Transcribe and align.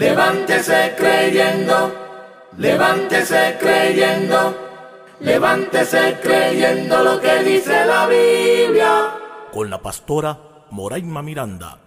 Levántese 0.00 0.94
creyendo, 0.96 1.92
levántese 2.56 3.58
creyendo, 3.60 4.56
levántese 5.20 6.18
creyendo 6.22 7.04
lo 7.04 7.20
que 7.20 7.44
dice 7.44 7.84
la 7.84 8.06
Biblia. 8.06 9.14
Con 9.52 9.68
la 9.68 9.76
pastora 9.76 10.38
Moraima 10.70 11.20
Miranda. 11.20 11.78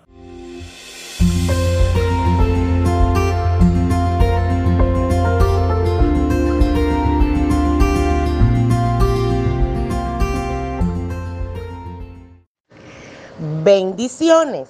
Bendiciones. 13.64 14.70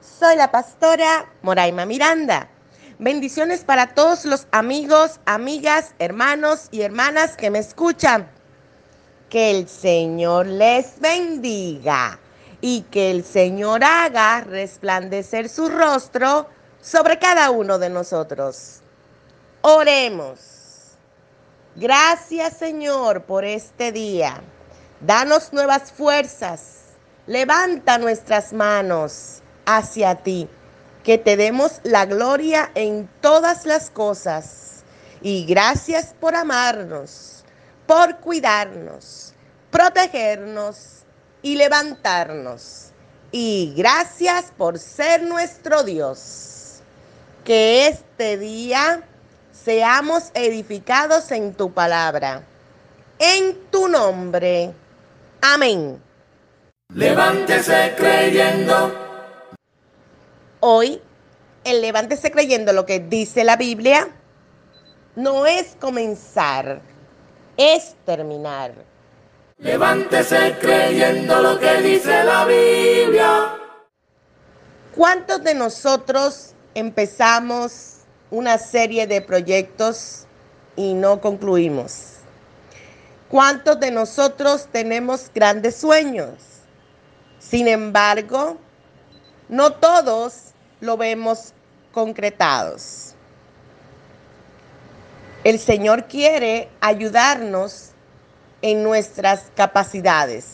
Soy 0.00 0.34
la 0.34 0.50
pastora 0.50 1.26
Moraima 1.42 1.86
Miranda. 1.86 2.49
Bendiciones 3.02 3.64
para 3.64 3.94
todos 3.94 4.26
los 4.26 4.46
amigos, 4.50 5.20
amigas, 5.24 5.94
hermanos 5.98 6.68
y 6.70 6.82
hermanas 6.82 7.34
que 7.34 7.48
me 7.48 7.58
escuchan. 7.58 8.30
Que 9.30 9.52
el 9.52 9.70
Señor 9.70 10.44
les 10.44 11.00
bendiga 11.00 12.20
y 12.60 12.82
que 12.90 13.10
el 13.10 13.24
Señor 13.24 13.84
haga 13.84 14.42
resplandecer 14.42 15.48
su 15.48 15.70
rostro 15.70 16.46
sobre 16.82 17.18
cada 17.18 17.50
uno 17.50 17.78
de 17.78 17.88
nosotros. 17.88 18.80
Oremos. 19.62 20.98
Gracias 21.76 22.58
Señor 22.58 23.22
por 23.22 23.46
este 23.46 23.92
día. 23.92 24.42
Danos 25.00 25.54
nuevas 25.54 25.90
fuerzas. 25.90 26.80
Levanta 27.26 27.96
nuestras 27.96 28.52
manos 28.52 29.40
hacia 29.64 30.16
ti 30.16 30.46
que 31.02 31.18
te 31.18 31.36
demos 31.36 31.80
la 31.82 32.06
gloria 32.06 32.70
en 32.74 33.08
todas 33.20 33.66
las 33.66 33.90
cosas. 33.90 34.84
Y 35.22 35.44
gracias 35.44 36.14
por 36.18 36.34
amarnos, 36.34 37.44
por 37.86 38.18
cuidarnos, 38.18 39.34
protegernos 39.70 41.04
y 41.42 41.56
levantarnos. 41.56 42.86
Y 43.32 43.74
gracias 43.76 44.52
por 44.56 44.78
ser 44.78 45.22
nuestro 45.22 45.82
Dios. 45.82 46.80
Que 47.44 47.88
este 47.88 48.36
día 48.38 49.02
seamos 49.52 50.30
edificados 50.34 51.30
en 51.30 51.54
tu 51.54 51.72
palabra. 51.72 52.42
En 53.18 53.56
tu 53.70 53.88
nombre. 53.88 54.72
Amén. 55.40 56.02
Levántese 56.94 57.94
creyendo 57.96 59.09
Hoy, 60.62 61.00
el 61.64 61.80
levántese 61.80 62.30
creyendo 62.30 62.74
lo 62.74 62.84
que 62.84 63.00
dice 63.00 63.44
la 63.44 63.56
Biblia 63.56 64.08
no 65.16 65.46
es 65.46 65.74
comenzar, 65.80 66.82
es 67.56 67.96
terminar. 68.04 68.74
Levántese 69.56 70.56
creyendo 70.60 71.40
lo 71.40 71.58
que 71.58 71.80
dice 71.80 72.24
la 72.24 72.44
Biblia. 72.44 73.56
¿Cuántos 74.94 75.42
de 75.42 75.54
nosotros 75.54 76.54
empezamos 76.74 78.00
una 78.30 78.58
serie 78.58 79.06
de 79.06 79.22
proyectos 79.22 80.26
y 80.76 80.92
no 80.92 81.22
concluimos? 81.22 82.16
¿Cuántos 83.30 83.80
de 83.80 83.90
nosotros 83.90 84.68
tenemos 84.70 85.30
grandes 85.34 85.76
sueños? 85.76 86.34
Sin 87.38 87.66
embargo, 87.66 88.58
no 89.48 89.72
todos 89.72 90.49
lo 90.80 90.96
vemos 90.96 91.52
concretados. 91.92 93.14
El 95.44 95.58
Señor 95.58 96.04
quiere 96.04 96.68
ayudarnos 96.80 97.90
en 98.62 98.82
nuestras 98.82 99.44
capacidades, 99.54 100.46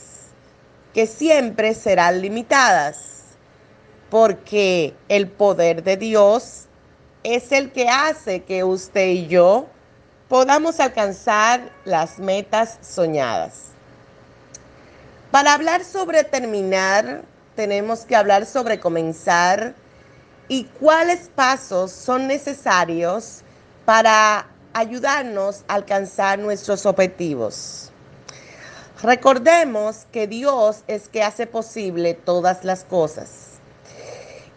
que 0.95 1.07
siempre 1.07 1.75
serán 1.75 2.21
limitadas, 2.21 3.23
porque 4.11 4.95
el 5.09 5.29
poder 5.29 5.83
de 5.83 5.97
Dios 5.97 6.67
es 7.25 7.51
el 7.51 7.73
que 7.73 7.89
hace 7.89 8.45
que 8.45 8.63
usted 8.63 9.09
y 9.09 9.27
yo 9.27 9.67
podamos 10.29 10.79
alcanzar 10.79 11.73
las 11.85 12.21
metas 12.21 12.79
soñadas. 12.83 13.73
Para 15.33 15.55
hablar 15.55 15.85
sobre 15.85 16.23
terminar, 16.23 17.23
tenemos 17.57 18.05
que 18.05 18.15
hablar 18.15 18.47
sobre 18.47 18.79
comenzar 18.79 19.75
y 20.49 20.65
cuáles 20.65 21.29
pasos 21.35 21.91
son 21.91 22.27
necesarios 22.27 23.43
para 23.85 24.47
ayudarnos 24.73 25.65
a 25.69 25.75
alcanzar 25.75 26.39
nuestros 26.39 26.87
objetivos. 26.87 27.91
Recordemos 29.03 30.07
que 30.13 30.27
Dios 30.27 30.85
es 30.87 31.09
que 31.09 31.23
hace 31.23 31.47
posible 31.47 32.15
todas 32.15 32.65
las 32.65 32.85
cosas. 32.85 33.59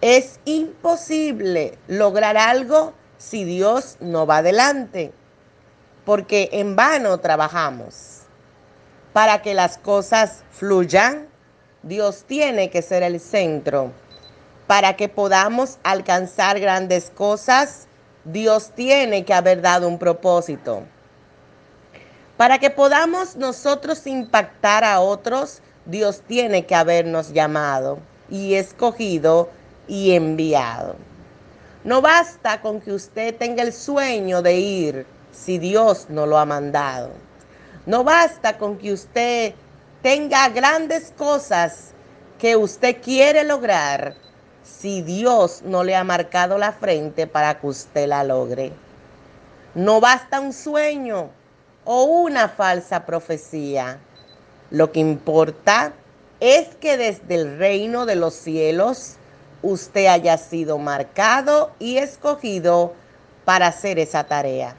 Es 0.02 0.40
imposible 0.46 1.78
lograr 1.88 2.38
algo 2.38 2.94
si 3.18 3.44
Dios 3.44 3.98
no 4.00 4.26
va 4.26 4.38
adelante, 4.38 5.12
porque 6.06 6.50
en 6.54 6.76
vano 6.76 7.18
trabajamos. 7.20 8.22
Para 9.12 9.42
que 9.42 9.54
las 9.54 9.78
cosas 9.78 10.44
fluyan, 10.52 11.28
Dios 11.84 12.24
tiene 12.26 12.70
que 12.70 12.82
ser 12.82 13.04
el 13.04 13.20
centro 13.20 13.92
para 14.70 14.96
que 14.96 15.10
podamos 15.10 15.80
alcanzar 15.82 16.60
grandes 16.60 17.10
cosas, 17.10 17.88
Dios 18.24 18.70
tiene 18.76 19.26
que 19.26 19.34
haber 19.34 19.64
dado 19.64 19.88
un 19.88 19.98
propósito. 19.98 20.84
Para 22.38 22.60
que 22.60 22.70
podamos 22.70 23.36
nosotros 23.36 24.06
impactar 24.06 24.84
a 24.84 25.00
otros, 25.00 25.64
Dios 25.88 26.22
tiene 26.22 26.68
que 26.68 26.76
habernos 26.76 27.34
llamado 27.34 27.98
y 28.30 28.54
escogido 28.54 29.50
y 29.88 30.12
enviado. 30.12 30.98
No 31.84 32.04
basta 32.04 32.62
con 32.62 32.80
que 32.80 32.92
usted 32.92 33.36
tenga 33.38 33.64
el 33.64 33.74
sueño 33.74 34.44
de 34.44 34.54
ir 34.54 35.08
si 35.32 35.58
Dios 35.58 36.06
no 36.10 36.28
lo 36.28 36.38
ha 36.38 36.46
mandado. 36.46 37.10
No 37.88 38.04
basta 38.04 38.60
con 38.60 38.78
que 38.78 38.94
usted 38.94 39.56
tenga 40.04 40.48
grandes 40.50 41.12
cosas 41.18 41.96
que 42.38 42.56
usted 42.56 43.02
quiere 43.02 43.44
lograr 43.44 44.29
si 44.70 45.02
Dios 45.02 45.62
no 45.64 45.84
le 45.84 45.96
ha 45.96 46.04
marcado 46.04 46.58
la 46.58 46.72
frente 46.72 47.28
para 47.28 47.60
que 47.60 47.68
usted 47.68 48.08
la 48.08 48.24
logre. 48.24 48.72
No 49.76 50.00
basta 50.00 50.40
un 50.40 50.54
sueño 50.54 51.30
o 51.86 52.04
una 52.04 52.50
falsa 52.50 53.06
profecía. 53.06 54.00
Lo 54.72 54.92
que 54.92 55.00
importa 55.00 55.94
es 56.40 56.76
que 56.76 56.98
desde 56.98 57.36
el 57.36 57.58
reino 57.58 58.06
de 58.06 58.16
los 58.16 58.34
cielos 58.34 59.16
usted 59.62 60.06
haya 60.06 60.38
sido 60.38 60.78
marcado 60.78 61.72
y 61.80 61.98
escogido 61.98 62.94
para 63.46 63.68
hacer 63.68 64.00
esa 64.00 64.24
tarea. 64.26 64.76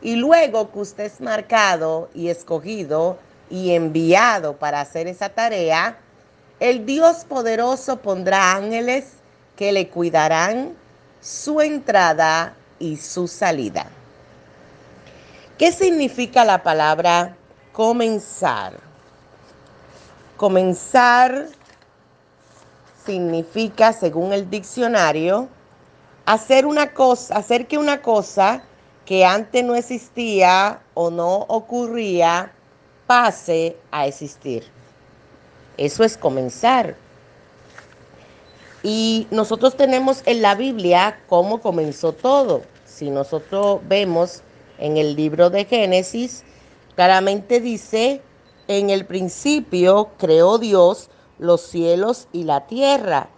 Y 0.00 0.16
luego 0.16 0.70
que 0.70 0.78
usted 0.78 1.04
es 1.04 1.20
marcado 1.20 2.08
y 2.14 2.28
escogido 2.28 3.18
y 3.50 3.74
enviado 3.74 4.56
para 4.56 4.80
hacer 4.80 5.06
esa 5.06 5.28
tarea, 5.30 5.98
el 6.60 6.86
Dios 6.86 7.24
poderoso 7.24 7.98
pondrá 7.98 8.52
ángeles 8.52 9.14
que 9.56 9.72
le 9.72 9.88
cuidarán 9.88 10.74
su 11.20 11.60
entrada 11.60 12.54
y 12.78 12.96
su 12.96 13.28
salida. 13.28 13.86
¿Qué 15.58 15.72
significa 15.72 16.44
la 16.44 16.62
palabra 16.62 17.36
comenzar? 17.72 18.74
Comenzar 20.36 21.48
significa, 23.04 23.92
según 23.92 24.32
el 24.32 24.50
diccionario, 24.50 25.48
hacer 26.26 26.64
que 27.68 27.78
una 27.78 28.00
cosa 28.02 28.62
que 29.04 29.24
antes 29.24 29.64
no 29.64 29.74
existía 29.74 30.80
o 30.94 31.10
no 31.10 31.34
ocurría 31.48 32.50
pase 33.06 33.76
a 33.90 34.06
existir. 34.06 34.73
Eso 35.76 36.04
es 36.04 36.16
comenzar. 36.16 36.96
Y 38.82 39.26
nosotros 39.30 39.76
tenemos 39.76 40.22
en 40.26 40.42
la 40.42 40.54
Biblia 40.54 41.20
cómo 41.28 41.60
comenzó 41.60 42.12
todo. 42.12 42.62
Si 42.84 43.10
nosotros 43.10 43.80
vemos 43.88 44.42
en 44.78 44.96
el 44.98 45.16
libro 45.16 45.50
de 45.50 45.64
Génesis, 45.64 46.44
claramente 46.94 47.60
dice, 47.60 48.20
en 48.68 48.90
el 48.90 49.06
principio 49.06 50.10
creó 50.18 50.58
Dios 50.58 51.10
los 51.38 51.62
cielos 51.62 52.28
y 52.32 52.44
la 52.44 52.66
tierra, 52.66 53.28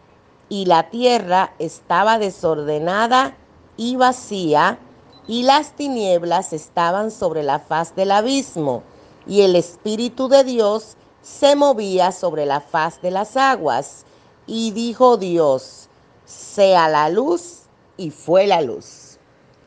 y 0.48 0.66
la 0.66 0.90
tierra 0.90 1.54
estaba 1.58 2.18
desordenada 2.18 3.36
y 3.76 3.96
vacía, 3.96 4.78
y 5.26 5.42
las 5.42 5.72
tinieblas 5.72 6.52
estaban 6.52 7.10
sobre 7.10 7.42
la 7.42 7.58
faz 7.58 7.96
del 7.96 8.12
abismo, 8.12 8.82
y 9.26 9.42
el 9.42 9.56
Espíritu 9.56 10.28
de 10.28 10.44
Dios 10.44 10.96
se 11.26 11.56
movía 11.56 12.12
sobre 12.12 12.46
la 12.46 12.60
faz 12.60 13.02
de 13.02 13.10
las 13.10 13.36
aguas. 13.36 14.04
Y 14.46 14.70
dijo 14.70 15.16
Dios, 15.16 15.88
sea 16.24 16.88
la 16.88 17.08
luz, 17.08 17.62
y 17.96 18.10
fue 18.10 18.46
la 18.46 18.60
luz. 18.60 19.18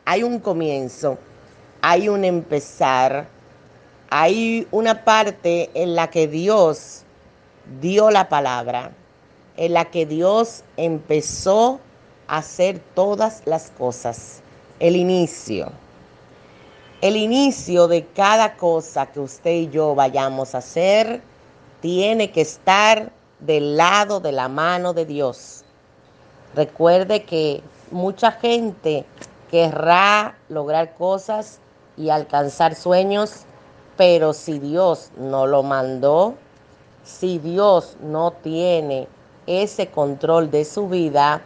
Hay 0.05 0.23
un 0.23 0.39
comienzo, 0.39 1.17
hay 1.81 2.07
un 2.07 2.23
empezar, 2.23 3.27
hay 4.09 4.67
una 4.71 5.03
parte 5.03 5.69
en 5.73 5.95
la 5.95 6.09
que 6.09 6.27
Dios 6.27 7.03
dio 7.81 8.09
la 8.09 8.29
palabra, 8.29 8.93
en 9.57 9.73
la 9.73 9.85
que 9.85 10.05
Dios 10.05 10.63
empezó 10.77 11.81
a 12.27 12.37
hacer 12.37 12.79
todas 12.95 13.41
las 13.45 13.69
cosas. 13.71 14.41
El 14.79 14.95
inicio. 14.95 15.73
El 17.01 17.17
inicio 17.17 17.89
de 17.89 18.05
cada 18.05 18.55
cosa 18.55 19.07
que 19.07 19.19
usted 19.19 19.51
y 19.51 19.69
yo 19.69 19.93
vayamos 19.93 20.55
a 20.55 20.59
hacer 20.59 21.21
tiene 21.81 22.31
que 22.31 22.41
estar 22.41 23.11
del 23.39 23.77
lado 23.77 24.19
de 24.19 24.31
la 24.31 24.49
mano 24.49 24.93
de 24.93 25.05
Dios. 25.05 25.63
Recuerde 26.55 27.23
que 27.23 27.61
mucha 27.91 28.31
gente 28.31 29.05
querrá 29.49 30.37
lograr 30.49 30.93
cosas 30.95 31.59
y 31.97 32.09
alcanzar 32.09 32.75
sueños, 32.75 33.43
pero 33.97 34.33
si 34.33 34.59
Dios 34.59 35.11
no 35.17 35.47
lo 35.47 35.63
mandó, 35.63 36.35
si 37.03 37.39
Dios 37.39 37.97
no 38.01 38.31
tiene 38.31 39.07
ese 39.47 39.87
control 39.87 40.51
de 40.51 40.65
su 40.65 40.87
vida, 40.87 41.41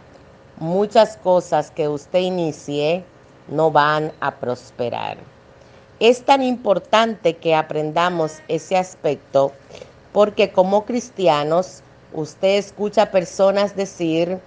muchas 0.57 1.17
cosas 1.17 1.71
que 1.71 1.87
usted 1.87 2.19
inicie 2.19 3.03
no 3.47 3.71
van 3.71 4.11
a 4.19 4.35
prosperar. 4.35 5.17
Es 5.99 6.23
tan 6.23 6.43
importante 6.43 7.37
que 7.37 7.55
aprendamos 7.55 8.41
ese 8.47 8.77
aspecto 8.77 9.53
porque 10.13 10.51
como 10.51 10.85
cristianos 10.85 11.81
usted 12.13 12.57
escucha 12.57 13.11
personas 13.11 13.75
decir, 13.75 14.39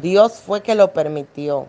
Dios 0.00 0.34
fue 0.34 0.62
que 0.62 0.74
lo 0.74 0.92
permitió. 0.92 1.66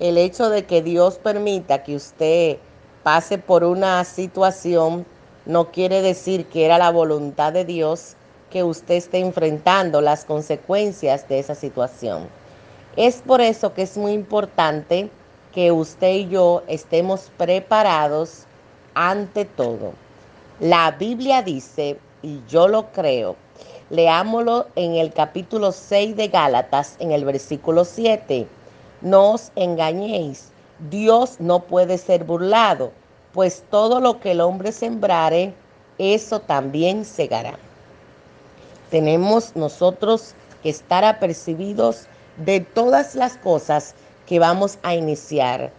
El 0.00 0.18
hecho 0.18 0.50
de 0.50 0.64
que 0.64 0.82
Dios 0.82 1.18
permita 1.18 1.84
que 1.84 1.94
usted 1.94 2.58
pase 3.04 3.38
por 3.38 3.62
una 3.62 4.04
situación 4.04 5.06
no 5.46 5.70
quiere 5.70 6.02
decir 6.02 6.46
que 6.46 6.64
era 6.64 6.78
la 6.78 6.90
voluntad 6.90 7.52
de 7.52 7.64
Dios 7.64 8.16
que 8.50 8.64
usted 8.64 8.94
esté 8.94 9.18
enfrentando 9.18 10.00
las 10.00 10.24
consecuencias 10.24 11.28
de 11.28 11.38
esa 11.38 11.54
situación. 11.54 12.28
Es 12.96 13.16
por 13.16 13.40
eso 13.40 13.74
que 13.74 13.82
es 13.82 13.96
muy 13.96 14.12
importante 14.12 15.10
que 15.52 15.70
usted 15.70 16.14
y 16.14 16.28
yo 16.28 16.62
estemos 16.66 17.30
preparados 17.36 18.44
ante 18.94 19.44
todo. 19.44 19.92
La 20.60 20.92
Biblia 20.92 21.42
dice, 21.42 21.98
y 22.24 22.42
yo 22.48 22.68
lo 22.68 22.90
creo, 22.90 23.36
leámoslo 23.90 24.66
en 24.76 24.94
el 24.94 25.12
capítulo 25.12 25.72
6 25.72 26.16
de 26.16 26.28
Gálatas, 26.28 26.96
en 26.98 27.12
el 27.12 27.26
versículo 27.26 27.84
7. 27.84 28.46
No 29.02 29.32
os 29.32 29.52
engañéis, 29.56 30.48
Dios 30.90 31.36
no 31.38 31.60
puede 31.60 31.98
ser 31.98 32.24
burlado, 32.24 32.92
pues 33.34 33.62
todo 33.70 34.00
lo 34.00 34.20
que 34.20 34.30
el 34.30 34.40
hombre 34.40 34.72
sembrare, 34.72 35.52
eso 35.98 36.40
también 36.40 37.04
segará. 37.04 37.58
Tenemos 38.90 39.54
nosotros 39.54 40.34
que 40.62 40.70
estar 40.70 41.04
apercibidos 41.04 42.06
de 42.38 42.60
todas 42.60 43.14
las 43.14 43.36
cosas 43.36 43.94
que 44.26 44.38
vamos 44.38 44.78
a 44.82 44.94
iniciar, 44.94 45.70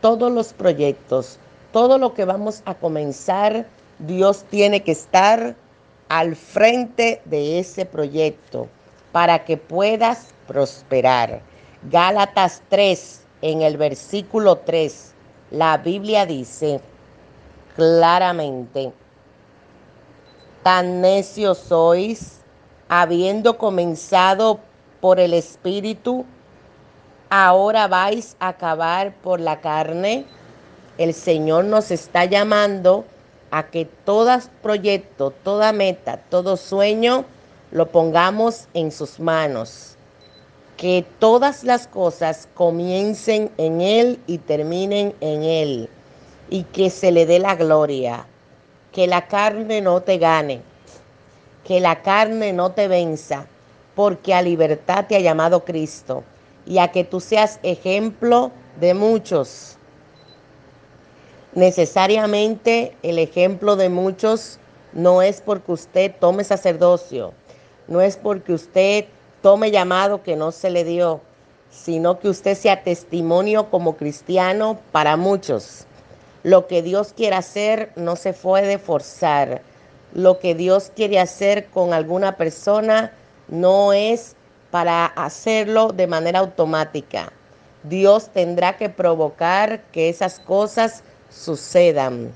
todos 0.00 0.32
los 0.32 0.54
proyectos, 0.54 1.38
todo 1.72 1.98
lo 1.98 2.14
que 2.14 2.24
vamos 2.24 2.62
a 2.64 2.74
comenzar, 2.74 3.66
Dios 3.98 4.44
tiene 4.48 4.82
que 4.82 4.92
estar 4.92 5.54
al 6.10 6.34
frente 6.34 7.22
de 7.24 7.60
ese 7.60 7.86
proyecto 7.86 8.66
para 9.12 9.44
que 9.44 9.56
puedas 9.56 10.34
prosperar. 10.48 11.40
Gálatas 11.88 12.62
3, 12.68 13.22
en 13.42 13.62
el 13.62 13.76
versículo 13.76 14.56
3, 14.56 15.14
la 15.52 15.78
Biblia 15.78 16.26
dice 16.26 16.80
claramente, 17.76 18.92
tan 20.64 21.00
necios 21.00 21.58
sois, 21.58 22.40
habiendo 22.88 23.56
comenzado 23.56 24.58
por 25.00 25.20
el 25.20 25.32
Espíritu, 25.32 26.26
ahora 27.30 27.86
vais 27.86 28.36
a 28.40 28.48
acabar 28.48 29.14
por 29.22 29.38
la 29.38 29.60
carne. 29.60 30.26
El 30.98 31.14
Señor 31.14 31.66
nos 31.66 31.92
está 31.92 32.24
llamando 32.24 33.04
a 33.50 33.64
que 33.64 33.84
todo 33.84 34.38
proyecto, 34.62 35.32
toda 35.42 35.72
meta, 35.72 36.18
todo 36.28 36.56
sueño 36.56 37.24
lo 37.70 37.90
pongamos 37.90 38.68
en 38.74 38.92
sus 38.92 39.20
manos. 39.20 39.96
Que 40.76 41.04
todas 41.18 41.62
las 41.62 41.86
cosas 41.86 42.48
comiencen 42.54 43.50
en 43.58 43.80
Él 43.80 44.18
y 44.26 44.38
terminen 44.38 45.14
en 45.20 45.42
Él. 45.42 45.88
Y 46.48 46.64
que 46.64 46.90
se 46.90 47.12
le 47.12 47.26
dé 47.26 47.38
la 47.38 47.54
gloria. 47.54 48.26
Que 48.92 49.06
la 49.06 49.26
carne 49.28 49.80
no 49.80 50.00
te 50.00 50.18
gane. 50.18 50.62
Que 51.64 51.80
la 51.80 52.02
carne 52.02 52.52
no 52.52 52.72
te 52.72 52.88
venza. 52.88 53.46
Porque 53.94 54.32
a 54.32 54.40
libertad 54.40 55.04
te 55.06 55.16
ha 55.16 55.20
llamado 55.20 55.64
Cristo 55.64 56.24
y 56.66 56.78
a 56.78 56.92
que 56.92 57.04
tú 57.04 57.20
seas 57.20 57.58
ejemplo 57.62 58.52
de 58.80 58.94
muchos. 58.94 59.76
Necesariamente 61.54 62.96
el 63.02 63.18
ejemplo 63.18 63.74
de 63.74 63.88
muchos 63.88 64.60
no 64.92 65.20
es 65.20 65.40
porque 65.40 65.72
usted 65.72 66.14
tome 66.20 66.44
sacerdocio, 66.44 67.34
no 67.88 68.00
es 68.00 68.16
porque 68.16 68.52
usted 68.52 69.06
tome 69.42 69.72
llamado 69.72 70.22
que 70.22 70.36
no 70.36 70.52
se 70.52 70.70
le 70.70 70.84
dio, 70.84 71.20
sino 71.68 72.20
que 72.20 72.28
usted 72.28 72.56
sea 72.56 72.84
testimonio 72.84 73.68
como 73.68 73.96
cristiano 73.96 74.78
para 74.92 75.16
muchos. 75.16 75.86
Lo 76.44 76.68
que 76.68 76.82
Dios 76.82 77.12
quiere 77.16 77.34
hacer 77.34 77.90
no 77.96 78.14
se 78.14 78.32
puede 78.32 78.78
forzar. 78.78 79.62
Lo 80.14 80.38
que 80.38 80.54
Dios 80.54 80.92
quiere 80.94 81.18
hacer 81.18 81.66
con 81.66 81.92
alguna 81.92 82.36
persona 82.36 83.12
no 83.48 83.92
es 83.92 84.36
para 84.70 85.06
hacerlo 85.06 85.88
de 85.88 86.06
manera 86.06 86.38
automática. 86.38 87.32
Dios 87.82 88.28
tendrá 88.28 88.76
que 88.76 88.88
provocar 88.88 89.82
que 89.92 90.08
esas 90.08 90.38
cosas 90.38 91.02
sucedan. 91.30 92.32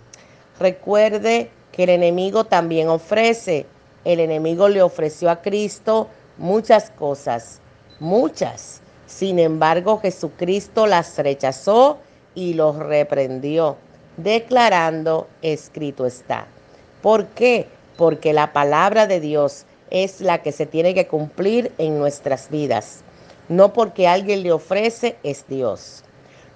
Recuerde 0.59 1.51
que 1.73 1.85
el 1.85 1.91
enemigo 1.91 2.45
también 2.45 2.89
ofrece. 2.89 3.67
El 4.05 4.21
enemigo 4.21 4.69
le 4.69 4.83
ofreció 4.83 5.31
a 5.31 5.43
Cristo 5.43 6.09
muchas 6.39 6.91
cosas, 6.91 7.61
muchas. 8.01 8.81
Sin 9.07 9.39
embargo, 9.39 9.99
Jesucristo 9.99 10.87
las 10.87 11.19
rechazó 11.19 11.99
y 12.35 12.55
los 12.55 12.77
reprendió, 12.77 13.77
declarando, 14.17 15.29
escrito 15.43 16.07
está. 16.07 16.47
¿Por 17.03 17.27
qué? 17.29 17.69
Porque 17.97 18.33
la 18.33 18.53
palabra 18.53 19.07
de 19.07 19.21
Dios 19.21 19.67
es 19.91 20.21
la 20.21 20.43
que 20.43 20.53
se 20.53 20.67
tiene 20.67 20.95
que 20.95 21.07
cumplir 21.07 21.73
en 21.79 21.99
nuestras 21.99 22.51
vidas. 22.51 23.03
No 23.49 23.73
porque 23.73 24.09
alguien 24.09 24.43
le 24.43 24.53
ofrece, 24.53 25.17
es 25.23 25.47
Dios. 25.49 26.04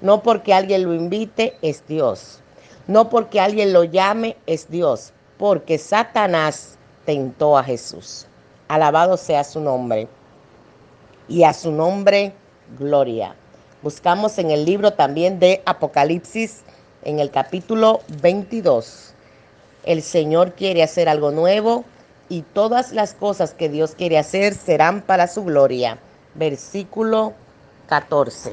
No 0.01 0.23
porque 0.23 0.55
alguien 0.55 0.85
lo 0.85 0.95
invite, 0.95 1.57
es 1.63 1.87
Dios. 1.87 2.41
No 2.87 3.11
porque 3.11 3.41
alguien 3.41 3.73
lo 3.73 3.85
llame, 3.85 4.37
es 4.47 4.71
Dios. 4.71 5.13
Porque 5.37 5.79
Satanás 5.79 6.79
tentó 7.05 7.59
a 7.59 7.65
Jesús. 7.65 8.27
Alabado 8.69 9.17
sea 9.17 9.45
su 9.45 9.61
nombre. 9.61 10.09
Y 11.29 11.43
a 11.43 11.53
su 11.53 11.73
nombre, 11.73 12.33
gloria. 12.79 13.35
Buscamos 13.83 14.39
en 14.39 14.51
el 14.51 14.65
libro 14.65 14.93
también 14.93 15.39
de 15.39 15.63
Apocalipsis, 15.67 16.63
en 17.05 17.19
el 17.19 17.31
capítulo 17.31 18.01
22. 18.23 19.15
El 19.85 20.03
Señor 20.03 20.53
quiere 20.53 20.83
hacer 20.83 21.09
algo 21.09 21.31
nuevo 21.31 21.85
y 22.29 22.43
todas 22.43 22.93
las 22.93 23.15
cosas 23.15 23.55
que 23.55 23.69
Dios 23.69 23.95
quiere 23.97 24.19
hacer 24.19 24.55
serán 24.55 25.03
para 25.03 25.29
su 25.29 25.45
gloria. 25.45 25.99
Versículo 26.35 27.33
14. 27.89 28.53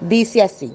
Dice 0.00 0.42
así, 0.42 0.72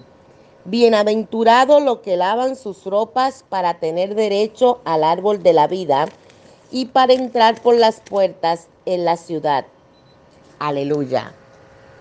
bienaventurado 0.65 1.79
lo 1.79 2.01
que 2.01 2.17
lavan 2.17 2.57
sus 2.57 2.83
ropas 2.83 3.45
para 3.47 3.75
tener 3.75 4.15
derecho 4.15 4.81
al 4.83 5.05
árbol 5.05 5.41
de 5.41 5.53
la 5.53 5.67
vida 5.67 6.07
y 6.71 6.87
para 6.87 7.13
entrar 7.13 7.61
por 7.61 7.75
las 7.77 8.01
puertas 8.01 8.67
en 8.85 9.05
la 9.05 9.15
ciudad. 9.15 9.65
Aleluya. 10.59 11.31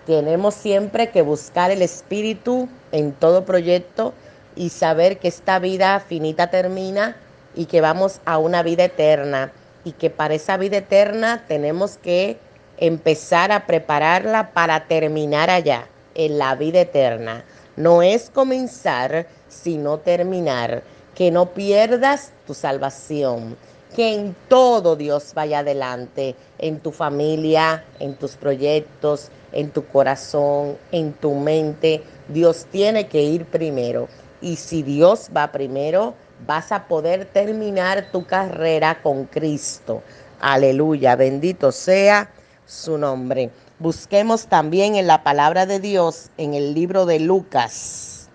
Tenemos 0.05 0.53
siempre 0.53 1.11
que 1.11 1.21
buscar 1.21 1.71
el 1.71 1.81
Espíritu 1.81 2.67
en 2.91 3.13
todo 3.13 3.45
proyecto 3.45 4.13
y 4.57 4.69
saber 4.69 5.17
que 5.17 5.29
esta 5.29 5.59
vida 5.59 6.01
finita 6.01 6.49
termina 6.49 7.15
y 7.55 7.67
que 7.67 7.79
vamos 7.79 8.19
a 8.25 8.37
una 8.37 8.63
vida 8.63 8.83
eterna 8.83 9.53
y 9.85 9.93
que 9.93 10.09
para 10.09 10.33
esa 10.33 10.57
vida 10.57 10.77
eterna 10.77 11.45
tenemos 11.47 11.97
que 11.97 12.37
empezar 12.77 13.53
a 13.53 13.65
prepararla 13.65 14.51
para 14.51 14.87
terminar 14.87 15.49
allá, 15.49 15.87
en 16.15 16.37
la 16.37 16.55
vida 16.55 16.81
eterna. 16.81 17.43
No 17.75 18.01
es 18.01 18.29
comenzar, 18.29 19.27
sino 19.47 19.99
terminar. 19.99 20.83
Que 21.15 21.31
no 21.31 21.53
pierdas 21.53 22.31
tu 22.47 22.53
salvación. 22.53 23.55
Que 23.95 24.15
en 24.15 24.35
todo 24.47 24.95
Dios 24.95 25.33
vaya 25.35 25.59
adelante, 25.59 26.35
en 26.57 26.79
tu 26.79 26.91
familia, 26.91 27.83
en 27.99 28.15
tus 28.15 28.35
proyectos, 28.35 29.29
en 29.51 29.69
tu 29.69 29.85
corazón, 29.85 30.77
en 30.91 31.13
tu 31.13 31.35
mente. 31.35 32.01
Dios 32.27 32.65
tiene 32.71 33.07
que 33.07 33.21
ir 33.21 33.45
primero. 33.45 34.07
Y 34.41 34.55
si 34.55 34.81
Dios 34.81 35.29
va 35.35 35.51
primero, 35.51 36.15
vas 36.45 36.71
a 36.71 36.87
poder 36.87 37.25
terminar 37.25 38.11
tu 38.11 38.25
carrera 38.25 39.01
con 39.01 39.25
Cristo. 39.25 40.01
Aleluya, 40.39 41.15
bendito 41.15 41.71
sea 41.71 42.29
su 42.65 42.97
nombre. 42.97 43.49
Busquemos 43.83 44.47
también 44.47 44.95
en 44.95 45.07
la 45.07 45.25
palabra 45.25 45.65
de 45.65 45.81
Dios 45.81 46.29
en 46.37 46.53
el 46.53 46.73
libro 46.73 47.05
de 47.05 47.19
Lucas. 47.19 48.29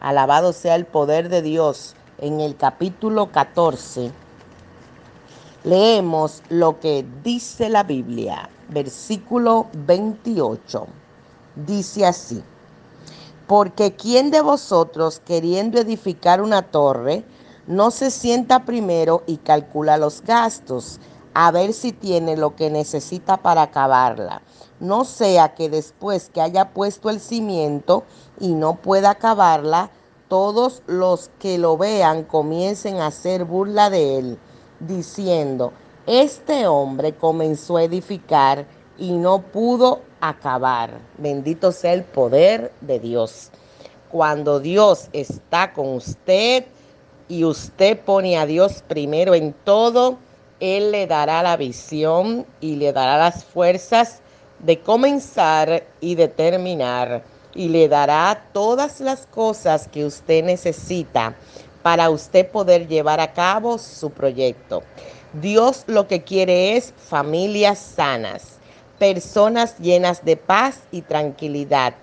Alabado 0.00 0.52
sea 0.52 0.74
el 0.74 0.86
poder 0.86 1.28
de 1.28 1.40
Dios 1.40 1.94
en 2.18 2.40
el 2.40 2.56
capítulo 2.56 3.30
14. 3.30 4.10
Leemos 5.62 6.42
lo 6.48 6.80
que 6.80 7.06
dice 7.22 7.68
la 7.68 7.84
Biblia, 7.84 8.50
versículo 8.70 9.68
28. 9.86 10.88
Dice 11.64 12.04
así, 12.04 12.42
porque 13.46 13.94
¿quién 13.94 14.32
de 14.32 14.40
vosotros 14.40 15.22
queriendo 15.24 15.78
edificar 15.78 16.42
una 16.42 16.62
torre 16.62 17.24
no 17.68 17.92
se 17.92 18.10
sienta 18.10 18.64
primero 18.64 19.22
y 19.28 19.36
calcula 19.36 19.96
los 19.96 20.22
gastos? 20.22 20.98
A 21.34 21.50
ver 21.50 21.72
si 21.72 21.92
tiene 21.92 22.36
lo 22.36 22.56
que 22.56 22.70
necesita 22.70 23.38
para 23.38 23.62
acabarla. 23.62 24.42
No 24.80 25.04
sea 25.04 25.54
que 25.54 25.68
después 25.68 26.30
que 26.32 26.40
haya 26.40 26.70
puesto 26.70 27.08
el 27.10 27.20
cimiento 27.20 28.04
y 28.40 28.54
no 28.54 28.76
pueda 28.76 29.10
acabarla, 29.10 29.90
todos 30.28 30.82
los 30.86 31.30
que 31.38 31.58
lo 31.58 31.76
vean 31.76 32.24
comiencen 32.24 32.96
a 32.96 33.08
hacer 33.08 33.44
burla 33.44 33.90
de 33.90 34.18
él, 34.18 34.38
diciendo, 34.80 35.72
este 36.06 36.66
hombre 36.66 37.14
comenzó 37.14 37.76
a 37.76 37.84
edificar 37.84 38.66
y 38.98 39.12
no 39.12 39.42
pudo 39.42 40.00
acabar. 40.20 40.98
Bendito 41.18 41.70
sea 41.70 41.92
el 41.92 42.04
poder 42.04 42.72
de 42.80 42.98
Dios. 42.98 43.50
Cuando 44.10 44.58
Dios 44.58 45.08
está 45.12 45.72
con 45.72 45.88
usted 45.94 46.66
y 47.28 47.44
usted 47.44 48.00
pone 48.00 48.36
a 48.38 48.46
Dios 48.46 48.82
primero 48.88 49.34
en 49.34 49.52
todo, 49.52 50.18
él 50.62 50.92
le 50.92 51.08
dará 51.08 51.42
la 51.42 51.56
visión 51.56 52.46
y 52.60 52.76
le 52.76 52.92
dará 52.92 53.18
las 53.18 53.44
fuerzas 53.44 54.20
de 54.60 54.78
comenzar 54.78 55.82
y 56.00 56.14
de 56.14 56.28
terminar. 56.28 57.24
Y 57.52 57.68
le 57.68 57.88
dará 57.88 58.46
todas 58.52 59.00
las 59.00 59.26
cosas 59.26 59.88
que 59.88 60.06
usted 60.06 60.44
necesita 60.44 61.34
para 61.82 62.10
usted 62.10 62.48
poder 62.48 62.86
llevar 62.86 63.18
a 63.18 63.32
cabo 63.32 63.76
su 63.76 64.10
proyecto. 64.10 64.84
Dios 65.32 65.82
lo 65.88 66.06
que 66.06 66.22
quiere 66.22 66.76
es 66.76 66.94
familias 66.96 67.80
sanas, 67.80 68.60
personas 69.00 69.76
llenas 69.78 70.24
de 70.24 70.36
paz 70.36 70.78
y 70.92 71.02
tranquilidad, 71.02 71.94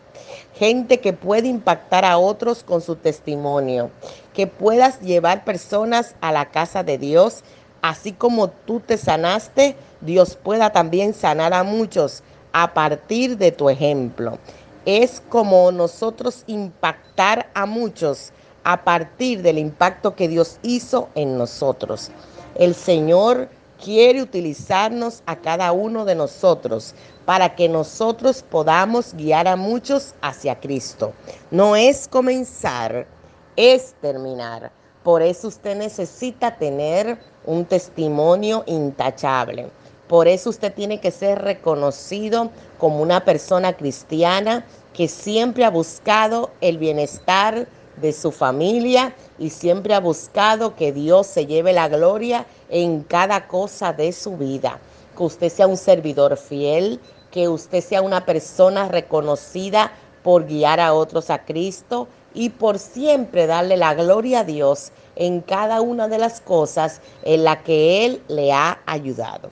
gente 0.53 0.99
que 0.99 1.13
puede 1.13 1.47
impactar 1.47 2.03
a 2.03 2.17
otros 2.17 2.63
con 2.63 2.81
su 2.81 2.97
testimonio, 2.97 3.89
que 4.33 4.47
puedas 4.47 4.99
llevar 4.99 5.45
personas 5.45 6.15
a 6.19 6.33
la 6.33 6.49
casa 6.49 6.83
de 6.83 6.97
Dios 6.97 7.43
así 7.81 8.11
como 8.11 8.49
tú 8.49 8.79
te 8.79 8.97
sanaste, 8.97 9.75
Dios 10.01 10.37
pueda 10.41 10.71
también 10.71 11.13
sanar 11.13 11.53
a 11.53 11.63
muchos 11.63 12.23
a 12.53 12.73
partir 12.73 13.37
de 13.37 13.51
tu 13.51 13.69
ejemplo. 13.69 14.37
Es 14.85 15.21
como 15.29 15.71
nosotros 15.71 16.43
impactar 16.47 17.49
a 17.53 17.65
muchos 17.65 18.31
a 18.63 18.83
partir 18.83 19.41
del 19.41 19.57
impacto 19.57 20.15
que 20.15 20.27
Dios 20.27 20.59
hizo 20.63 21.09
en 21.15 21.37
nosotros. 21.37 22.11
El 22.55 22.75
Señor 22.75 23.49
quiere 23.83 24.21
utilizarnos 24.21 25.23
a 25.25 25.37
cada 25.37 25.71
uno 25.71 26.05
de 26.05 26.15
nosotros 26.15 26.93
para 27.25 27.55
que 27.55 27.69
nosotros 27.69 28.43
podamos 28.49 29.13
guiar 29.13 29.47
a 29.47 29.55
muchos 29.55 30.15
hacia 30.21 30.59
Cristo. 30.59 31.13
No 31.51 31.75
es 31.75 32.07
comenzar, 32.07 33.07
es 33.55 33.93
terminar. 34.01 34.71
Por 35.03 35.21
eso 35.21 35.47
usted 35.47 35.77
necesita 35.77 36.57
tener 36.57 37.19
un 37.45 37.65
testimonio 37.65 38.63
intachable. 38.67 39.69
Por 40.07 40.27
eso 40.27 40.49
usted 40.49 40.73
tiene 40.73 40.99
que 40.99 41.11
ser 41.11 41.39
reconocido 41.39 42.49
como 42.79 43.01
una 43.01 43.23
persona 43.25 43.73
cristiana 43.73 44.65
que 44.93 45.07
siempre 45.07 45.65
ha 45.65 45.69
buscado 45.69 46.49
el 46.61 46.77
bienestar 46.77 47.67
de 48.01 48.13
su 48.13 48.31
familia 48.31 49.13
y 49.37 49.49
siempre 49.49 49.93
ha 49.93 49.99
buscado 49.99 50.75
que 50.75 50.91
Dios 50.91 51.27
se 51.27 51.45
lleve 51.45 51.73
la 51.73 51.87
gloria 51.89 52.45
en 52.69 53.03
cada 53.03 53.47
cosa 53.47 53.93
de 53.93 54.11
su 54.11 54.37
vida. 54.37 54.79
Que 55.15 55.23
usted 55.23 55.49
sea 55.49 55.67
un 55.67 55.77
servidor 55.77 56.37
fiel, 56.37 56.99
que 57.29 57.47
usted 57.47 57.81
sea 57.81 58.01
una 58.01 58.25
persona 58.25 58.87
reconocida 58.87 59.91
por 60.23 60.47
guiar 60.47 60.79
a 60.79 60.93
otros 60.93 61.29
a 61.29 61.45
Cristo 61.45 62.07
y 62.33 62.49
por 62.49 62.79
siempre 62.79 63.47
darle 63.47 63.77
la 63.77 63.93
gloria 63.93 64.41
a 64.41 64.43
Dios 64.43 64.91
en 65.15 65.41
cada 65.41 65.81
una 65.81 66.07
de 66.07 66.17
las 66.17 66.41
cosas 66.41 67.01
en 67.23 67.43
la 67.43 67.63
que 67.63 68.05
Él 68.05 68.23
le 68.27 68.51
ha 68.53 68.79
ayudado. 68.85 69.49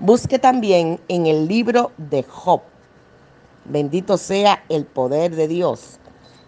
Busque 0.00 0.38
también 0.38 1.00
en 1.08 1.26
el 1.26 1.46
libro 1.46 1.92
de 1.96 2.22
Job. 2.24 2.62
Bendito 3.64 4.18
sea 4.18 4.64
el 4.68 4.84
poder 4.84 5.34
de 5.36 5.48
Dios. 5.48 5.98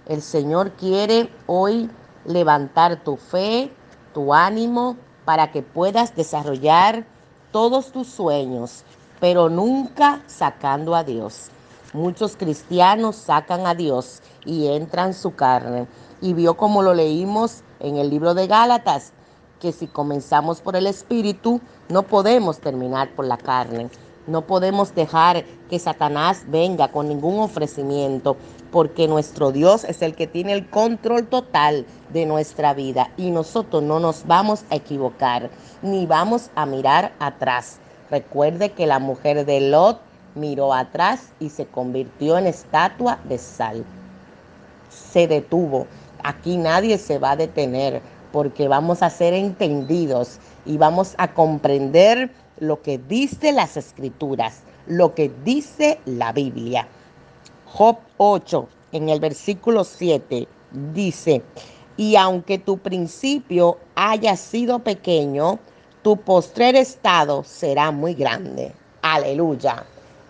El 0.06 0.20
Señor 0.20 0.72
quiere 0.72 1.30
hoy 1.46 1.90
levantar 2.24 3.02
tu 3.02 3.16
fe, 3.16 3.70
tu 4.12 4.34
ánimo, 4.34 4.96
para 5.24 5.50
que 5.50 5.62
puedas 5.62 6.14
desarrollar 6.14 7.06
todos 7.52 7.90
tus 7.92 8.08
sueños, 8.08 8.84
pero 9.20 9.48
nunca 9.48 10.22
sacando 10.26 10.94
a 10.94 11.04
Dios. 11.04 11.50
Muchos 11.96 12.36
cristianos 12.36 13.16
sacan 13.16 13.66
a 13.66 13.74
Dios 13.74 14.20
y 14.44 14.66
entran 14.66 15.14
su 15.14 15.34
carne. 15.34 15.86
Y 16.20 16.34
vio 16.34 16.54
como 16.54 16.82
lo 16.82 16.92
leímos 16.92 17.62
en 17.80 17.96
el 17.96 18.10
libro 18.10 18.34
de 18.34 18.46
Gálatas, 18.46 19.14
que 19.60 19.72
si 19.72 19.86
comenzamos 19.86 20.60
por 20.60 20.76
el 20.76 20.86
Espíritu, 20.86 21.58
no 21.88 22.02
podemos 22.02 22.58
terminar 22.58 23.08
por 23.16 23.24
la 23.24 23.38
carne. 23.38 23.88
No 24.26 24.42
podemos 24.42 24.94
dejar 24.94 25.46
que 25.70 25.78
Satanás 25.78 26.44
venga 26.48 26.92
con 26.92 27.08
ningún 27.08 27.40
ofrecimiento, 27.40 28.36
porque 28.70 29.08
nuestro 29.08 29.50
Dios 29.50 29.84
es 29.84 30.02
el 30.02 30.14
que 30.14 30.26
tiene 30.26 30.52
el 30.52 30.68
control 30.68 31.26
total 31.28 31.86
de 32.12 32.26
nuestra 32.26 32.74
vida 32.74 33.10
y 33.16 33.30
nosotros 33.30 33.82
no 33.82 34.00
nos 34.00 34.26
vamos 34.26 34.64
a 34.68 34.76
equivocar, 34.76 35.48
ni 35.80 36.04
vamos 36.04 36.50
a 36.56 36.66
mirar 36.66 37.14
atrás. 37.20 37.78
Recuerde 38.10 38.72
que 38.72 38.86
la 38.86 38.98
mujer 38.98 39.46
de 39.46 39.62
Lot 39.62 40.05
miró 40.36 40.72
atrás 40.72 41.32
y 41.40 41.48
se 41.48 41.66
convirtió 41.66 42.38
en 42.38 42.46
estatua 42.46 43.18
de 43.24 43.38
sal. 43.38 43.84
Se 44.90 45.26
detuvo. 45.26 45.86
Aquí 46.22 46.56
nadie 46.56 46.98
se 46.98 47.18
va 47.18 47.32
a 47.32 47.36
detener 47.36 48.00
porque 48.32 48.68
vamos 48.68 49.02
a 49.02 49.10
ser 49.10 49.34
entendidos 49.34 50.38
y 50.64 50.76
vamos 50.76 51.14
a 51.18 51.32
comprender 51.32 52.30
lo 52.58 52.82
que 52.82 52.98
dice 52.98 53.52
las 53.52 53.76
escrituras, 53.76 54.62
lo 54.86 55.14
que 55.14 55.30
dice 55.44 55.98
la 56.04 56.32
Biblia. 56.32 56.86
Job 57.66 57.96
8, 58.18 58.68
en 58.92 59.08
el 59.08 59.20
versículo 59.20 59.84
7, 59.84 60.48
dice, 60.92 61.42
y 61.96 62.16
aunque 62.16 62.58
tu 62.58 62.78
principio 62.78 63.78
haya 63.94 64.36
sido 64.36 64.78
pequeño, 64.80 65.58
tu 66.02 66.16
postrer 66.16 66.76
estado 66.76 67.42
será 67.42 67.90
muy 67.90 68.14
grande. 68.14 68.72
Aleluya. 69.02 69.84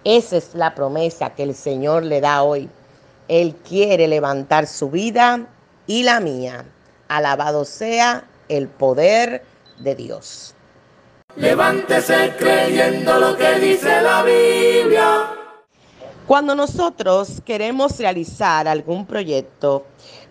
Esa 0.07 0.37
es 0.37 0.55
la 0.55 0.73
promesa 0.73 1.31
que 1.31 1.43
el 1.43 1.53
Señor 1.53 2.05
le 2.05 2.21
da 2.21 2.45
hoy. 2.45 2.71
Él 3.27 3.57
quiere 3.69 4.07
levantar 4.07 4.69
su 4.69 4.89
vida 4.89 5.49
y 5.89 6.05
la 6.05 6.21
mía. 6.21 6.65
Alabado 7.09 7.65
sea 7.65 8.25
el 8.49 8.69
poder 8.69 9.43
de 9.81 9.97
Dios. 9.97 10.55
Levántese 11.35 12.37
creyendo 12.39 13.19
lo 13.19 13.37
que 13.37 13.59
dice 13.59 14.01
la 14.01 14.23
Biblia. 14.23 15.27
Cuando 16.29 16.55
nosotros 16.55 17.43
queremos 17.45 17.99
realizar 17.99 18.69
algún 18.69 19.07
proyecto, 19.07 19.87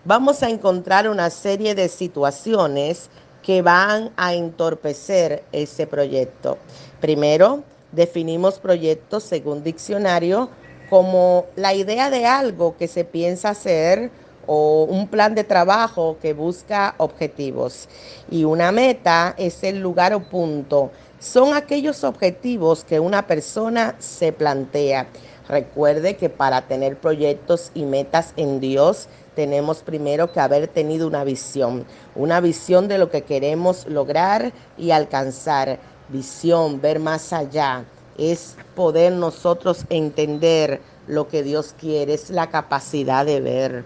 vamos 0.05 0.41
a 0.41 0.49
encontrar 0.49 1.09
una 1.09 1.29
serie 1.29 1.75
de 1.75 1.89
situaciones 1.89 3.09
que 3.43 3.61
van 3.61 4.13
a 4.15 4.35
entorpecer 4.35 5.43
ese 5.51 5.85
proyecto. 5.85 6.59
Primero, 7.01 7.65
Definimos 7.95 8.59
proyectos 8.59 9.23
según 9.23 9.63
diccionario 9.63 10.49
como 10.89 11.45
la 11.55 11.73
idea 11.73 12.09
de 12.09 12.25
algo 12.25 12.75
que 12.77 12.89
se 12.89 13.05
piensa 13.05 13.49
hacer 13.49 14.11
o 14.47 14.83
un 14.83 15.07
plan 15.07 15.33
de 15.33 15.45
trabajo 15.45 16.17
que 16.21 16.33
busca 16.33 16.93
objetivos. 16.97 17.87
Y 18.29 18.43
una 18.43 18.71
meta 18.73 19.33
es 19.37 19.63
el 19.63 19.79
lugar 19.79 20.13
o 20.13 20.19
punto. 20.19 20.91
Son 21.19 21.53
aquellos 21.53 22.03
objetivos 22.03 22.83
que 22.83 22.99
una 22.99 23.25
persona 23.25 23.95
se 23.99 24.33
plantea. 24.33 25.07
Recuerde 25.47 26.17
que 26.17 26.29
para 26.29 26.63
tener 26.63 26.97
proyectos 26.97 27.71
y 27.73 27.85
metas 27.85 28.33
en 28.35 28.59
Dios 28.59 29.07
tenemos 29.35 29.83
primero 29.83 30.31
que 30.31 30.39
haber 30.39 30.67
tenido 30.67 31.07
una 31.07 31.23
visión, 31.23 31.85
una 32.15 32.41
visión 32.41 32.87
de 32.87 32.97
lo 32.97 33.09
que 33.09 33.23
queremos 33.23 33.85
lograr 33.87 34.53
y 34.77 34.91
alcanzar 34.91 35.79
visión, 36.09 36.81
ver 36.81 36.99
más 36.99 37.33
allá, 37.33 37.85
es 38.17 38.55
poder 38.75 39.13
nosotros 39.13 39.85
entender 39.89 40.81
lo 41.07 41.27
que 41.27 41.43
Dios 41.43 41.75
quiere, 41.79 42.13
es 42.13 42.29
la 42.29 42.49
capacidad 42.49 43.25
de 43.25 43.41
ver. 43.41 43.85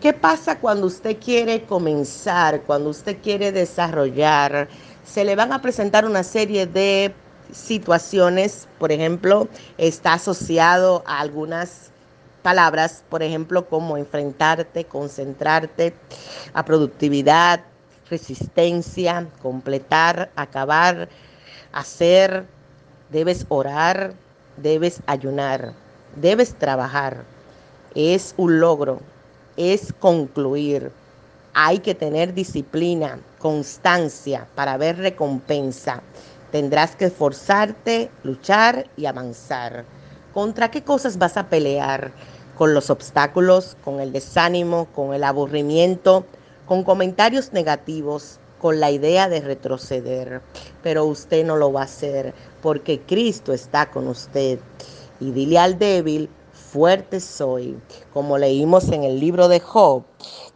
¿Qué 0.00 0.12
pasa 0.12 0.58
cuando 0.58 0.86
usted 0.86 1.18
quiere 1.18 1.64
comenzar, 1.64 2.62
cuando 2.62 2.90
usted 2.90 3.18
quiere 3.22 3.52
desarrollar? 3.52 4.68
Se 5.04 5.24
le 5.24 5.36
van 5.36 5.52
a 5.52 5.60
presentar 5.60 6.06
una 6.06 6.22
serie 6.22 6.66
de 6.66 7.14
situaciones, 7.52 8.66
por 8.78 8.92
ejemplo, 8.92 9.48
está 9.76 10.14
asociado 10.14 11.02
a 11.06 11.20
algunas 11.20 11.90
palabras, 12.42 13.04
por 13.10 13.22
ejemplo, 13.22 13.68
como 13.68 13.96
enfrentarte, 13.96 14.84
concentrarte, 14.86 15.94
a 16.54 16.64
productividad, 16.64 17.62
resistencia, 18.10 19.26
completar, 19.40 20.30
acabar, 20.36 21.08
hacer, 21.72 22.44
debes 23.10 23.46
orar, 23.48 24.12
debes 24.56 25.00
ayunar, 25.06 25.72
debes 26.16 26.54
trabajar. 26.54 27.24
Es 27.94 28.34
un 28.36 28.60
logro, 28.60 29.00
es 29.56 29.92
concluir. 29.92 30.92
Hay 31.54 31.80
que 31.80 31.94
tener 31.94 32.34
disciplina, 32.34 33.18
constancia 33.38 34.46
para 34.54 34.76
ver 34.76 34.98
recompensa. 34.98 36.02
Tendrás 36.52 36.96
que 36.96 37.06
esforzarte, 37.06 38.10
luchar 38.22 38.86
y 38.96 39.06
avanzar. 39.06 39.84
¿Contra 40.34 40.70
qué 40.70 40.82
cosas 40.82 41.18
vas 41.18 41.36
a 41.36 41.48
pelear? 41.48 42.12
Con 42.56 42.74
los 42.74 42.90
obstáculos, 42.90 43.76
con 43.84 44.00
el 44.00 44.12
desánimo, 44.12 44.86
con 44.94 45.14
el 45.14 45.24
aburrimiento, 45.24 46.24
con 46.70 46.84
comentarios 46.84 47.52
negativos, 47.52 48.38
con 48.60 48.78
la 48.78 48.92
idea 48.92 49.28
de 49.28 49.40
retroceder. 49.40 50.40
Pero 50.84 51.04
usted 51.04 51.44
no 51.44 51.56
lo 51.56 51.72
va 51.72 51.80
a 51.80 51.84
hacer 51.86 52.32
porque 52.62 53.00
Cristo 53.00 53.52
está 53.52 53.90
con 53.90 54.06
usted. 54.06 54.60
Y 55.18 55.32
dile 55.32 55.58
al 55.58 55.80
débil, 55.80 56.30
fuerte 56.52 57.18
soy. 57.18 57.76
Como 58.12 58.38
leímos 58.38 58.88
en 58.90 59.02
el 59.02 59.18
libro 59.18 59.48
de 59.48 59.58
Job, 59.58 60.04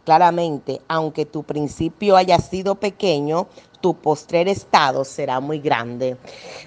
claramente, 0.05 0.79
aunque 0.87 1.25
tu 1.25 1.43
principio 1.43 2.15
haya 2.15 2.39
sido 2.39 2.75
pequeño, 2.75 3.49
tu 3.81 3.93
postrer 3.93 4.47
estado 4.47 5.03
será 5.03 5.41
muy 5.41 5.59
grande. 5.59 6.15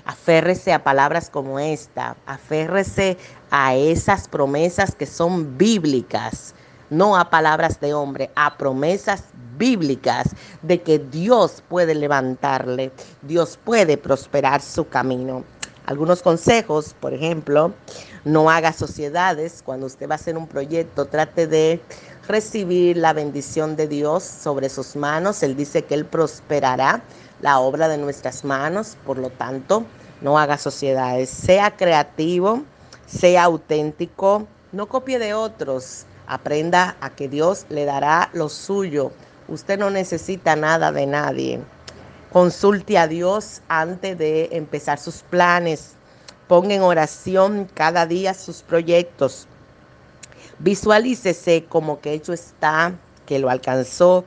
Aférrese 0.05 0.75
a 0.75 0.85
palabras 0.85 1.31
como 1.31 1.59
esta, 1.59 2.19
aférrese 2.27 3.17
a 3.51 3.75
esas 3.75 4.29
promesas 4.29 4.95
que 4.95 5.07
son 5.07 5.57
bíblicas, 5.57 6.55
no 6.91 7.17
a 7.17 7.31
palabras 7.31 7.81
de 7.81 7.95
hombre, 7.95 8.31
a 8.35 8.57
promesas 8.57 9.25
bíblicas 9.57 10.35
de 10.63 10.83
que 10.83 10.99
Dios 10.99 11.63
puede 11.69 11.95
levantarle, 11.95 12.93
Dios 13.23 13.59
puede 13.63 13.97
prosperar 13.97 14.63
su 14.63 14.89
camino. 14.89 15.45
Algunos 15.87 16.23
consejos, 16.23 16.95
por 17.01 17.15
ejemplo, 17.15 17.73
no 18.25 18.51
haga 18.51 18.75
sociedades. 18.75 19.63
Cuando 19.65 19.87
usted 19.87 20.09
va 20.09 20.15
a 20.15 20.17
hacer 20.17 20.37
un 20.37 20.47
proyecto, 20.47 21.07
trate 21.07 21.47
de 21.47 21.81
recibir 22.27 22.99
la 22.99 23.15
bendición 23.15 23.75
de 23.75 23.89
Dios 23.89 24.23
sobre 24.23 24.69
sus 24.69 24.97
manos. 24.97 25.43
Él 25.43 25.57
dice 25.57 25.85
que 25.85 25.95
Él 25.95 26.05
prosperará 26.05 27.01
la 27.41 27.59
obra 27.59 27.89
de 27.89 27.97
nuestras 27.97 28.45
manos. 28.45 28.99
Por 29.07 29.17
lo 29.17 29.31
tanto, 29.31 29.87
no 30.21 30.39
haga 30.39 30.59
sociedades. 30.59 31.31
Sea 31.31 31.75
creativo, 31.75 32.65
sea 33.07 33.45
auténtico, 33.45 34.47
no 34.73 34.89
copie 34.89 35.19
de 35.19 35.33
otros. 35.33 36.05
Aprenda 36.29 36.95
a 37.01 37.09
que 37.09 37.27
Dios 37.27 37.65
le 37.71 37.87
dará 37.87 38.29
lo 38.35 38.51
suyo. 38.51 39.13
Usted 39.49 39.79
no 39.79 39.89
necesita 39.89 40.57
nada 40.57 40.93
de 40.93 41.07
nadie. 41.07 41.61
Consulte 42.31 42.99
a 42.99 43.09
Dios 43.09 43.63
antes 43.69 44.19
de 44.19 44.51
empezar 44.53 44.99
sus 44.99 45.23
planes. 45.23 45.93
Ponga 46.47 46.75
en 46.75 46.83
oración 46.83 47.67
cada 47.73 48.05
día 48.05 48.35
sus 48.35 48.63
proyectos. 48.63 49.49
Visualícese 50.59 51.65
como 51.65 52.01
que 52.01 52.13
hecho 52.13 52.35
está, 52.35 52.93
que 53.25 53.39
lo 53.39 53.49
alcanzó. 53.49 54.27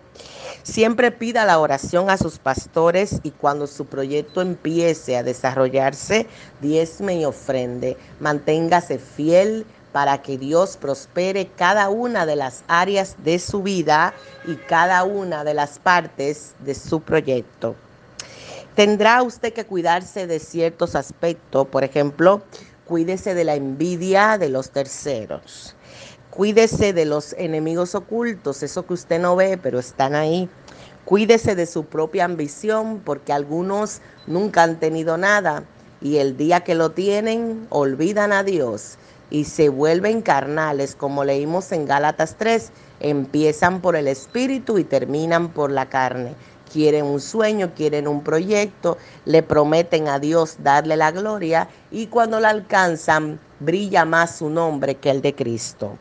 Siempre 0.64 1.12
pida 1.12 1.46
la 1.46 1.60
oración 1.60 2.10
a 2.10 2.18
sus 2.18 2.40
pastores 2.40 3.20
y 3.22 3.30
cuando 3.30 3.68
su 3.68 3.86
proyecto 3.86 4.42
empiece 4.42 5.18
a 5.18 5.24
desarrollarse, 5.24 6.26
diezme 6.62 7.18
y 7.18 7.26
ofrende. 7.26 7.96
Manténgase 8.20 8.98
fiel 8.98 9.68
para 9.92 10.22
que 10.22 10.38
Dios 10.38 10.78
prospere 10.78 11.48
cada 11.48 11.90
una 11.90 12.26
de 12.26 12.36
las 12.36 12.64
áreas 12.68 13.16
de 13.24 13.40
su 13.40 13.62
vida 13.62 14.14
y 14.46 14.56
cada 14.56 15.04
una 15.04 15.44
de 15.44 15.54
las 15.54 15.80
partes 15.80 16.54
de 16.60 16.74
su 16.76 17.02
proyecto. 17.02 17.76
Tendrá 18.76 19.22
usted 19.22 19.54
que 19.54 19.66
cuidarse 19.66 20.28
de 20.28 20.40
ciertos 20.40 20.96
aspectos, 20.96 21.68
por 21.68 21.84
ejemplo, 21.84 22.42
cuídese 22.86 23.34
de 23.34 23.44
la 23.44 23.56
envidia 23.56 24.38
de 24.38 24.50
los 24.50 24.72
terceros. 24.72 25.76
Cuídese 26.30 26.94
de 26.94 27.06
los 27.06 27.34
enemigos 27.34 27.94
ocultos, 27.94 28.64
eso 28.64 28.86
que 28.86 28.94
usted 28.94 29.20
no 29.20 29.36
ve, 29.36 29.58
pero 29.62 29.80
están 29.80 30.16
ahí. 30.16 30.50
Cuídese 31.04 31.56
de 31.56 31.66
su 31.66 31.84
propia 31.84 32.24
ambición, 32.24 33.02
porque 33.04 33.34
algunos 33.34 34.00
nunca 34.28 34.64
han 34.64 34.80
tenido 34.80 35.18
nada 35.18 35.66
y 36.02 36.18
el 36.18 36.38
día 36.38 36.62
que 36.62 36.74
lo 36.74 36.92
tienen, 36.92 37.68
olvidan 37.70 38.32
a 38.32 38.44
Dios 38.44 38.98
y 39.32 39.46
se 39.46 39.70
vuelven 39.70 40.22
carnales, 40.22 40.96
como 40.96 41.24
leímos 41.24 41.72
en 41.72 41.88
Gálatas 41.88 42.36
3, 42.38 42.72
empiezan 43.00 43.82
por 43.82 43.96
el 43.96 44.08
espíritu 44.08 44.78
y 44.78 44.84
terminan 44.84 45.50
por 45.50 45.72
la 45.72 45.90
carne 45.90 46.36
quieren 46.72 47.06
un 47.06 47.20
sueño, 47.20 47.74
quieren 47.76 48.08
un 48.08 48.24
proyecto, 48.24 48.98
le 49.26 49.44
prometen 49.44 50.08
a 50.08 50.20
Dios 50.20 50.58
darle 50.60 50.96
la 50.96 51.12
gloria 51.12 51.68
y 51.92 52.08
cuando 52.08 52.40
la 52.40 52.50
alcanzan 52.50 53.40
brilla 53.60 54.06
más 54.06 54.38
su 54.38 54.50
nombre 54.50 54.96
que 54.96 55.10
el 55.10 55.22
de 55.22 55.36
Cristo. 55.36 55.98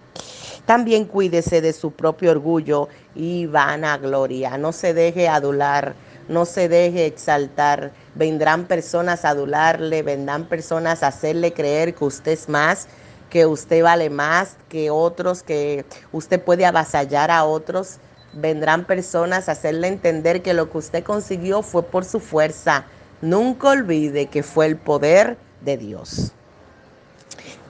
También 0.66 1.06
cuídese 1.06 1.60
de 1.60 1.72
su 1.72 1.90
propio 1.90 2.30
orgullo 2.30 2.88
y 3.14 3.46
vanagloria. 3.46 4.56
No 4.56 4.72
se 4.72 4.94
deje 4.94 5.28
adular, 5.28 5.94
no 6.28 6.44
se 6.44 6.68
deje 6.68 7.06
exaltar. 7.06 7.90
Vendrán 8.14 8.66
personas 8.66 9.24
a 9.24 9.30
adularle, 9.30 10.02
vendrán 10.02 10.44
personas 10.44 11.02
a 11.02 11.08
hacerle 11.08 11.52
creer 11.52 11.94
que 11.94 12.04
usted 12.04 12.32
es 12.32 12.48
más, 12.48 12.86
que 13.30 13.46
usted 13.46 13.82
vale 13.82 14.10
más 14.10 14.56
que 14.68 14.90
otros, 14.90 15.42
que 15.42 15.84
usted 16.12 16.42
puede 16.42 16.66
avasallar 16.66 17.30
a 17.30 17.44
otros 17.44 17.98
vendrán 18.32 18.84
personas 18.84 19.48
a 19.48 19.52
hacerle 19.52 19.88
entender 19.88 20.42
que 20.42 20.54
lo 20.54 20.70
que 20.70 20.78
usted 20.78 21.04
consiguió 21.04 21.62
fue 21.62 21.82
por 21.82 22.04
su 22.04 22.20
fuerza. 22.20 22.84
Nunca 23.20 23.70
olvide 23.70 24.26
que 24.26 24.42
fue 24.42 24.66
el 24.66 24.76
poder 24.76 25.36
de 25.60 25.76
Dios. 25.76 26.32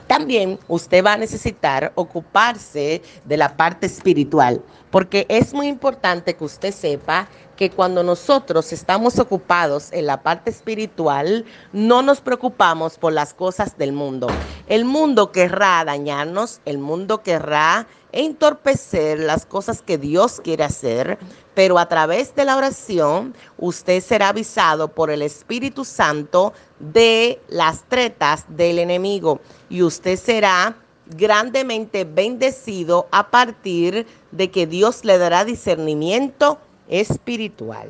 También 0.07 0.59
usted 0.67 1.03
va 1.05 1.13
a 1.13 1.17
necesitar 1.17 1.93
ocuparse 1.95 3.01
de 3.23 3.37
la 3.37 3.55
parte 3.55 3.85
espiritual, 3.85 4.61
porque 4.89 5.25
es 5.29 5.53
muy 5.53 5.67
importante 5.67 6.35
que 6.35 6.43
usted 6.43 6.73
sepa 6.73 7.29
que 7.61 7.69
cuando 7.69 8.01
nosotros 8.01 8.73
estamos 8.73 9.19
ocupados 9.19 9.89
en 9.91 10.07
la 10.07 10.23
parte 10.23 10.49
espiritual, 10.49 11.45
no 11.71 12.01
nos 12.01 12.19
preocupamos 12.19 12.97
por 12.97 13.13
las 13.13 13.35
cosas 13.35 13.77
del 13.77 13.93
mundo. 13.93 14.27
El 14.65 14.83
mundo 14.83 15.31
querrá 15.31 15.85
dañarnos, 15.85 16.59
el 16.65 16.79
mundo 16.79 17.21
querrá 17.21 17.85
entorpecer 18.13 19.19
las 19.19 19.45
cosas 19.45 19.83
que 19.83 19.99
Dios 19.99 20.41
quiere 20.43 20.63
hacer, 20.63 21.19
pero 21.53 21.77
a 21.77 21.87
través 21.87 22.33
de 22.33 22.45
la 22.45 22.57
oración 22.57 23.35
usted 23.59 24.01
será 24.01 24.29
avisado 24.29 24.87
por 24.87 25.11
el 25.11 25.21
Espíritu 25.21 25.85
Santo 25.85 26.53
de 26.79 27.39
las 27.47 27.83
tretas 27.83 28.45
del 28.47 28.79
enemigo 28.79 29.39
y 29.69 29.83
usted 29.83 30.17
será 30.17 30.77
grandemente 31.05 32.05
bendecido 32.05 33.07
a 33.11 33.29
partir 33.29 34.07
de 34.31 34.49
que 34.49 34.65
Dios 34.65 35.05
le 35.05 35.19
dará 35.19 35.45
discernimiento 35.45 36.57
espiritual. 36.91 37.89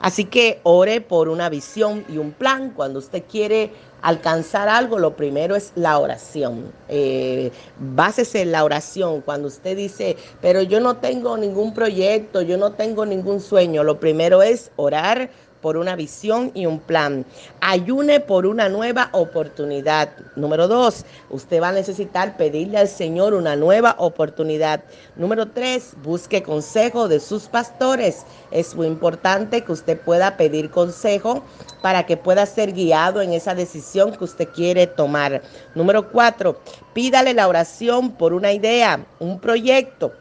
Así 0.00 0.24
que 0.24 0.60
ore 0.62 1.00
por 1.00 1.28
una 1.28 1.48
visión 1.48 2.04
y 2.08 2.18
un 2.18 2.32
plan. 2.32 2.70
Cuando 2.70 2.98
usted 2.98 3.24
quiere 3.28 3.72
alcanzar 4.02 4.68
algo, 4.68 4.98
lo 4.98 5.16
primero 5.16 5.56
es 5.56 5.72
la 5.74 5.98
oración. 5.98 6.72
Eh, 6.88 7.50
básese 7.78 8.42
en 8.42 8.52
la 8.52 8.62
oración. 8.62 9.22
Cuando 9.22 9.48
usted 9.48 9.76
dice, 9.76 10.16
pero 10.40 10.62
yo 10.62 10.80
no 10.80 10.98
tengo 10.98 11.36
ningún 11.36 11.72
proyecto, 11.74 12.42
yo 12.42 12.58
no 12.58 12.72
tengo 12.72 13.06
ningún 13.06 13.40
sueño, 13.40 13.82
lo 13.84 13.98
primero 13.98 14.42
es 14.42 14.70
orar 14.76 15.30
por 15.60 15.76
una 15.76 15.96
visión 15.96 16.50
y 16.54 16.66
un 16.66 16.78
plan. 16.78 17.24
Ayune 17.60 18.20
por 18.20 18.46
una 18.46 18.68
nueva 18.68 19.08
oportunidad. 19.12 20.10
Número 20.36 20.68
dos, 20.68 21.04
usted 21.30 21.60
va 21.60 21.68
a 21.68 21.72
necesitar 21.72 22.36
pedirle 22.36 22.78
al 22.78 22.88
Señor 22.88 23.34
una 23.34 23.56
nueva 23.56 23.94
oportunidad. 23.98 24.82
Número 25.16 25.46
tres, 25.46 25.94
busque 26.02 26.42
consejo 26.42 27.08
de 27.08 27.20
sus 27.20 27.44
pastores. 27.44 28.24
Es 28.50 28.74
muy 28.74 28.86
importante 28.86 29.62
que 29.62 29.72
usted 29.72 30.00
pueda 30.00 30.36
pedir 30.36 30.70
consejo 30.70 31.42
para 31.82 32.06
que 32.06 32.16
pueda 32.16 32.46
ser 32.46 32.72
guiado 32.72 33.20
en 33.20 33.32
esa 33.32 33.54
decisión 33.54 34.16
que 34.16 34.24
usted 34.24 34.48
quiere 34.48 34.86
tomar. 34.86 35.42
Número 35.74 36.10
cuatro, 36.10 36.60
pídale 36.92 37.34
la 37.34 37.48
oración 37.48 38.12
por 38.12 38.32
una 38.32 38.52
idea, 38.52 39.04
un 39.18 39.40
proyecto. 39.40 40.12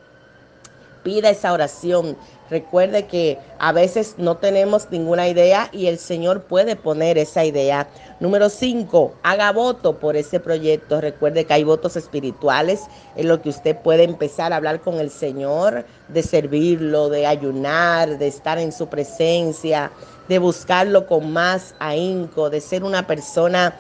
Pida 1.04 1.30
esa 1.30 1.54
oración 1.54 2.17
Recuerde 2.50 3.08
que 3.08 3.40
a 3.58 3.72
veces 3.72 4.16
no 4.18 4.38
tenemos 4.38 4.88
ninguna 4.92 5.28
idea 5.28 5.70
y 5.72 5.88
el 5.88 5.98
Señor 5.98 6.44
puede 6.44 6.76
poner 6.76 7.18
esa 7.18 7.44
idea. 7.44 7.88
Número 8.20 8.50
5, 8.50 9.16
haga 9.24 9.52
voto 9.52 9.98
por 9.98 10.16
ese 10.16 10.40
proyecto. 10.40 11.02
Recuerde 11.02 11.46
que 11.46 11.54
hay 11.54 11.64
votos 11.64 11.96
espirituales 11.96 12.84
en 13.16 13.30
lo 13.30 13.42
que 13.42 13.50
usted 13.50 13.76
puede 13.78 14.04
empezar 14.04 14.54
a 14.54 14.58
hablar 14.58 14.82
con 14.82 15.00
el 15.00 15.10
Señor, 15.10 15.86
de 16.08 16.22
servirlo, 16.22 17.10
de 17.10 17.26
ayunar, 17.26 18.20
de 18.20 18.28
estar 18.28 18.60
en 18.60 18.72
su 18.72 18.88
presencia, 18.88 19.92
de 20.28 20.38
buscarlo 20.38 21.08
con 21.08 21.34
más 21.34 21.74
ahínco, 21.80 22.52
de 22.52 22.62
ser 22.62 22.84
una 22.84 23.08
persona 23.08 23.76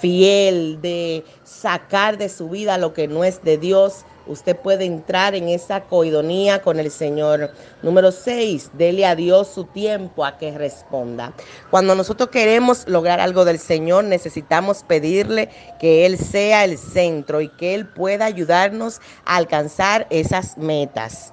fiel, 0.00 0.80
de 0.82 1.24
sacar 1.44 2.18
de 2.18 2.28
su 2.28 2.50
vida 2.50 2.78
lo 2.78 2.92
que 2.92 3.08
no 3.08 3.24
es 3.24 3.42
de 3.42 3.58
Dios 3.58 4.04
Usted 4.26 4.56
puede 4.56 4.84
entrar 4.84 5.34
en 5.34 5.48
esa 5.48 5.82
coidonía 5.82 6.62
con 6.62 6.78
el 6.78 6.90
Señor. 6.90 7.50
Número 7.82 8.12
6, 8.12 8.70
dele 8.74 9.06
a 9.06 9.16
Dios 9.16 9.48
su 9.48 9.64
tiempo 9.64 10.24
a 10.24 10.38
que 10.38 10.56
responda. 10.56 11.32
Cuando 11.70 11.94
nosotros 11.94 12.30
queremos 12.30 12.86
lograr 12.86 13.20
algo 13.20 13.44
del 13.44 13.58
Señor, 13.58 14.04
necesitamos 14.04 14.84
pedirle 14.84 15.48
que 15.80 16.06
Él 16.06 16.18
sea 16.18 16.64
el 16.64 16.78
centro 16.78 17.40
y 17.40 17.48
que 17.48 17.74
Él 17.74 17.86
pueda 17.88 18.26
ayudarnos 18.26 19.00
a 19.24 19.36
alcanzar 19.36 20.06
esas 20.10 20.56
metas. 20.58 21.32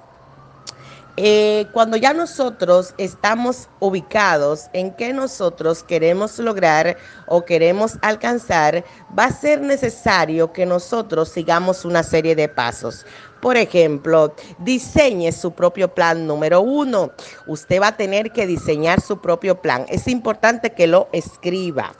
Eh, 1.20 1.66
cuando 1.72 1.96
ya 1.96 2.14
nosotros 2.14 2.94
estamos 2.96 3.68
ubicados 3.80 4.66
en 4.72 4.94
que 4.94 5.12
nosotros 5.12 5.82
queremos 5.82 6.38
lograr 6.38 6.96
o 7.26 7.44
queremos 7.44 7.98
alcanzar, 8.02 8.84
va 9.18 9.24
a 9.24 9.32
ser 9.32 9.60
necesario 9.60 10.52
que 10.52 10.64
nosotros 10.64 11.28
sigamos 11.28 11.84
una 11.84 12.04
serie 12.04 12.36
de 12.36 12.48
pasos. 12.48 13.04
Por 13.40 13.56
ejemplo, 13.56 14.32
diseñe 14.60 15.32
su 15.32 15.50
propio 15.50 15.92
plan 15.92 16.24
número 16.24 16.60
uno. 16.60 17.10
Usted 17.48 17.82
va 17.82 17.88
a 17.88 17.96
tener 17.96 18.30
que 18.30 18.46
diseñar 18.46 19.00
su 19.00 19.20
propio 19.20 19.60
plan. 19.60 19.86
Es 19.88 20.06
importante 20.06 20.70
que 20.70 20.86
lo 20.86 21.08
escriba, 21.10 21.94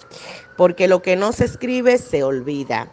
porque 0.56 0.86
lo 0.86 1.02
que 1.02 1.16
no 1.16 1.32
se 1.32 1.46
escribe 1.46 1.98
se 1.98 2.22
olvida. 2.22 2.88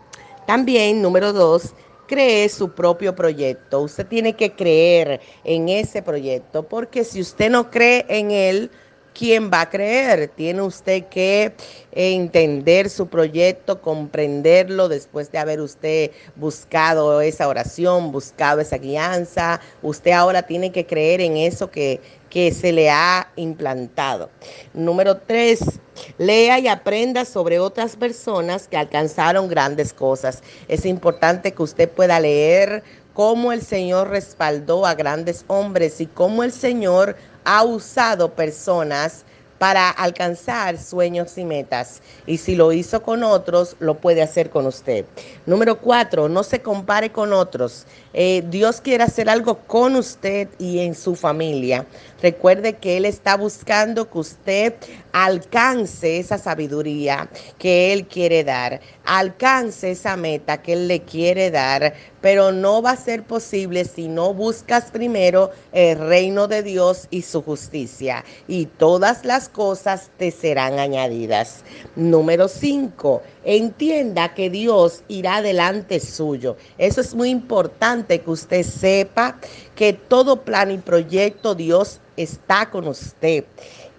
También, 0.48 1.04
número 1.04 1.34
dos, 1.34 1.76
cree 2.08 2.50
su 2.50 2.72
propio 2.72 3.15
proyecto. 3.15 3.82
Usted 3.82 4.08
tiene 4.08 4.34
que 4.34 4.54
creer 4.54 5.20
en 5.44 5.70
ese 5.70 6.02
proyecto, 6.02 6.63
porque 6.63 7.04
si 7.04 7.22
usted 7.22 7.50
no 7.50 7.70
cree 7.72 8.06
en 8.08 8.32
él, 8.32 8.72
¿quién 9.13 9.50
va 9.52 9.62
a 9.62 9.70
creer? 9.70 10.28
Tiene 10.28 10.62
usted 10.62 11.06
que 11.06 11.54
entender 11.91 12.89
su 12.89 13.08
proyecto, 13.08 13.82
comprenderlo 13.82 14.89
después 14.89 15.32
de 15.32 15.38
haber 15.38 15.62
usted 15.62 16.12
buscado 16.36 17.22
esa 17.22 17.48
oración, 17.48 18.12
buscado 18.12 18.60
esa 18.60 18.78
guianza. 18.78 19.62
Usted 19.82 20.12
ahora 20.12 20.44
tiene 20.44 20.72
que 20.72 20.86
creer 20.86 21.22
en 21.22 21.38
eso 21.38 21.72
que, 21.72 22.02
que 22.36 22.52
se 22.52 22.74
le 22.74 22.89
ha 22.89 23.30
implantado. 23.38 24.30
Número 24.74 25.15
tres, 25.15 25.80
lea 26.17 26.60
y 26.60 26.67
aprenda 26.67 27.24
sobre 27.24 27.60
otras 27.60 27.95
personas 27.95 28.67
que 28.67 28.76
alcanzaron 28.76 29.48
grandes 29.48 29.93
cosas. 29.93 30.43
Es 30.67 30.86
importante 30.86 31.54
que 31.54 31.63
usted 31.63 31.89
pueda 31.89 32.19
leer 32.19 32.84
cómo 33.13 33.54
el 33.54 33.62
Señor 33.62 34.10
respaldó 34.10 34.86
a 34.86 34.95
grandes 34.95 35.45
hombres 35.48 36.02
y 36.02 36.08
cómo 36.08 36.43
el 36.43 36.52
Señor 36.52 37.15
ha 37.45 37.63
usado 37.63 38.34
personas 38.34 39.24
para 39.58 39.89
alcanzar 39.89 40.78
sueños 40.78 41.38
y 41.38 41.45
metas. 41.45 42.02
Y 42.26 42.38
si 42.38 42.56
lo 42.56 42.71
hizo 42.71 43.02
con 43.02 43.24
otros, 43.24 43.76
lo 43.80 43.95
puede 43.95 44.21
hacer 44.21 44.50
con 44.50 44.65
usted. 44.65 45.06
Número 45.45 45.80
cuatro, 45.80 46.28
no 46.28 46.43
se 46.43 46.62
compare 46.62 47.12
con 47.12 47.32
otros. 47.32 47.86
Eh, 48.17 48.45
Dios 48.49 48.80
quiere 48.80 49.04
hacer 49.04 49.30
algo 49.30 49.58
con 49.67 49.97
usted 49.97 50.47
y 50.58 50.80
en 50.80 50.95
su 50.95 51.15
familia. 51.17 51.86
Recuerde 52.21 52.78
que 52.78 52.95
Él 52.95 53.04
está 53.04 53.36
buscando 53.36 54.10
que 54.10 54.17
usted 54.17 54.73
alcance 55.12 56.17
esa 56.17 56.38
sabiduría 56.38 57.30
que 57.60 57.91
Él 57.91 58.08
quiere 58.08 58.45
dar, 58.45 58.80
alcance 59.04 59.91
esa 59.91 60.15
meta 60.15 60.62
que 60.62 60.73
Él 60.73 60.88
le 60.88 61.01
quiere 61.01 61.51
dar, 61.51 61.93
pero 62.21 62.54
no 62.54 62.82
va 62.82 62.91
a 62.91 62.97
ser 62.97 63.23
posible 63.23 63.84
si 63.84 64.08
no 64.08 64.34
buscas 64.34 64.86
primero 64.91 65.51
el 65.73 65.99
reino 65.99 66.47
de 66.47 66.63
Dios 66.63 67.08
y 67.12 67.21
su 67.21 67.41
justicia, 67.41 68.23
y 68.47 68.65
todas 68.65 69.25
las 69.25 69.49
cosas 69.49 70.10
te 70.17 70.32
serán 70.32 70.80
añadidas. 70.80 71.63
Número 71.97 72.47
5. 72.47 73.21
Entienda 73.46 74.34
que 74.34 74.50
Dios 74.50 75.04
irá 75.08 75.44
delante 75.44 76.00
suyo. 76.00 76.58
Eso 76.80 77.00
es 77.00 77.14
muy 77.14 77.30
importante 77.30 78.20
que 78.20 78.32
usted 78.32 78.64
sepa 78.64 79.38
que 79.76 79.94
todo 79.94 80.42
plan 80.42 80.72
y 80.72 80.80
proyecto 80.80 81.54
Dios 81.54 82.02
está 82.18 82.72
con 82.72 82.88
usted. 82.88 83.46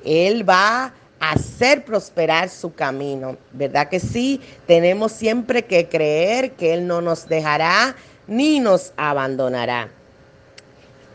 Él 0.04 0.48
va 0.48 0.92
a 1.20 1.32
hacer 1.32 1.84
prosperar 1.84 2.48
su 2.48 2.74
camino. 2.74 3.36
¿Verdad 3.52 3.88
que 3.88 4.00
sí? 4.00 4.40
Tenemos 4.66 5.12
siempre 5.12 5.64
que 5.64 5.88
creer 5.88 6.52
que 6.52 6.74
Él 6.74 6.86
no 6.86 7.00
nos 7.00 7.28
dejará 7.28 7.94
ni 8.26 8.58
nos 8.58 8.92
abandonará. 8.96 9.88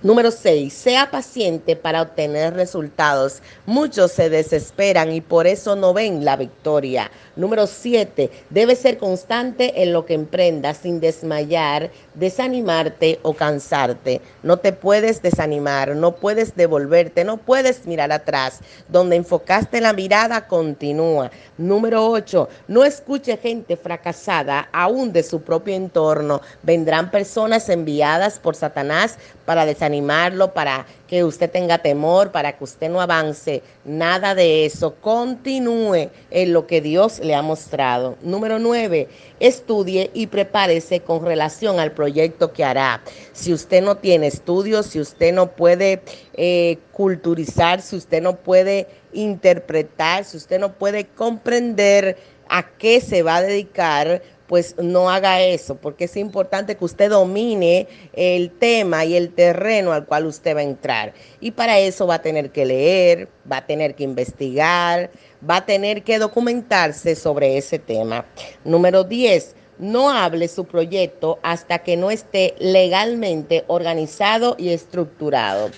Número 0.04 0.32
6. 0.32 0.74
Sea 0.74 1.12
paciente 1.12 1.76
para 1.76 2.02
obtener 2.02 2.56
resultados. 2.56 3.44
Muchos 3.68 4.12
se 4.12 4.32
desesperan 4.32 5.12
y 5.14 5.22
por 5.22 5.46
eso 5.46 5.76
no 5.76 5.94
ven 5.94 6.26
la 6.26 6.38
victoria. 6.38 7.12
Número 7.36 7.68
7. 7.68 8.32
Debe 8.50 8.76
ser 8.76 8.98
constante 8.98 9.84
en 9.84 9.94
lo 9.94 10.08
que 10.08 10.16
emprendas 10.16 10.78
sin 10.78 11.00
desmayar, 11.00 11.92
desanimarte 12.16 13.20
o 13.22 13.36
cansarte. 13.36 14.22
No 14.42 14.58
te 14.58 14.74
puedes 14.74 15.22
desanimar, 15.22 15.96
no 15.96 16.16
puedes 16.16 16.56
devolverte, 16.56 17.24
no 17.24 17.38
puedes 17.38 17.86
mirar 17.86 18.12
atrás. 18.12 18.62
Donde 18.90 19.18
enfocaste 19.18 19.82
la 19.82 19.94
mirada, 19.94 20.48
continúa. 20.48 21.30
Número 21.60 22.08
8. 22.08 22.50
No 22.68 22.84
escuche 22.84 23.38
gente 23.38 23.78
fracasada 23.78 24.68
aún 24.74 25.14
de 25.14 25.22
su 25.22 25.44
propio 25.44 25.76
entorno. 25.76 26.42
Vendrán 26.64 27.12
personas 27.12 27.70
enviadas 27.70 28.40
por 28.40 28.56
Satanás 28.56 29.20
para 29.46 29.66
desanimarlo, 29.92 30.54
para 30.54 30.86
que 31.08 31.24
usted 31.24 31.50
tenga 31.52 31.78
temor, 31.78 32.32
para 32.32 32.54
que 32.54 32.64
usted 32.64 32.90
no 32.90 33.02
avance. 33.02 33.62
Nada 33.84 34.34
de 34.34 34.66
eso. 34.66 34.96
Continúe 35.02 36.10
en 36.30 36.54
lo 36.54 36.68
que 36.68 36.82
Dios 36.82 37.20
le 37.20 37.36
ha 37.36 37.42
mostrado. 37.42 38.18
Número 38.22 38.60
nueve, 38.60 39.10
estudie 39.40 40.10
y 40.14 40.28
prepárese 40.28 41.02
con 41.02 41.26
relación 41.26 41.80
al 41.80 41.92
proyecto 41.92 42.54
que 42.54 42.64
hará. 42.64 43.02
Si 43.34 43.54
usted 43.54 43.84
no 43.84 43.98
tiene 43.98 44.28
estudios, 44.28 44.88
si 44.88 45.00
usted 45.00 45.34
no 45.34 45.52
puede 45.52 46.02
eh, 46.34 46.78
culturizar, 46.94 47.82
si 47.82 47.98
usted 47.98 48.22
no 48.22 48.38
puede 48.38 48.88
interpretar, 49.14 50.24
si 50.24 50.38
usted 50.38 50.60
no 50.60 50.74
puede 50.74 51.06
comprender 51.06 52.18
a 52.48 52.64
qué 52.64 53.00
se 53.00 53.24
va 53.24 53.38
a 53.38 53.42
dedicar, 53.42 54.22
pues 54.52 54.76
no 54.78 55.10
haga 55.10 55.42
eso, 55.42 55.76
porque 55.76 56.04
es 56.04 56.18
importante 56.18 56.76
que 56.76 56.84
usted 56.84 57.10
domine 57.10 57.88
el 58.12 58.52
tema 58.52 59.06
y 59.06 59.16
el 59.16 59.34
terreno 59.34 59.94
al 59.94 60.06
cual 60.06 60.26
usted 60.26 60.54
va 60.54 60.60
a 60.60 60.64
entrar. 60.64 61.14
Y 61.40 61.52
para 61.52 61.80
eso 61.80 62.06
va 62.06 62.16
a 62.16 62.22
tener 62.22 62.52
que 62.52 62.66
leer, 62.66 63.30
va 63.50 63.60
a 63.60 63.66
tener 63.66 63.96
que 63.96 64.04
investigar, 64.04 65.10
va 65.50 65.56
a 65.56 65.66
tener 65.66 66.04
que 66.04 66.20
documentarse 66.20 67.16
sobre 67.16 67.58
ese 67.58 67.80
tema. 67.80 68.26
Número 68.66 69.06
10 69.06 69.56
no 69.80 70.10
hable 70.10 70.50
su 70.50 70.66
proyecto 70.66 71.40
hasta 71.44 71.80
que 71.80 71.96
no 71.96 72.12
esté 72.12 72.54
legalmente 72.60 73.64
organizado 73.68 74.58
y 74.60 74.72
estructurado. 74.72 75.72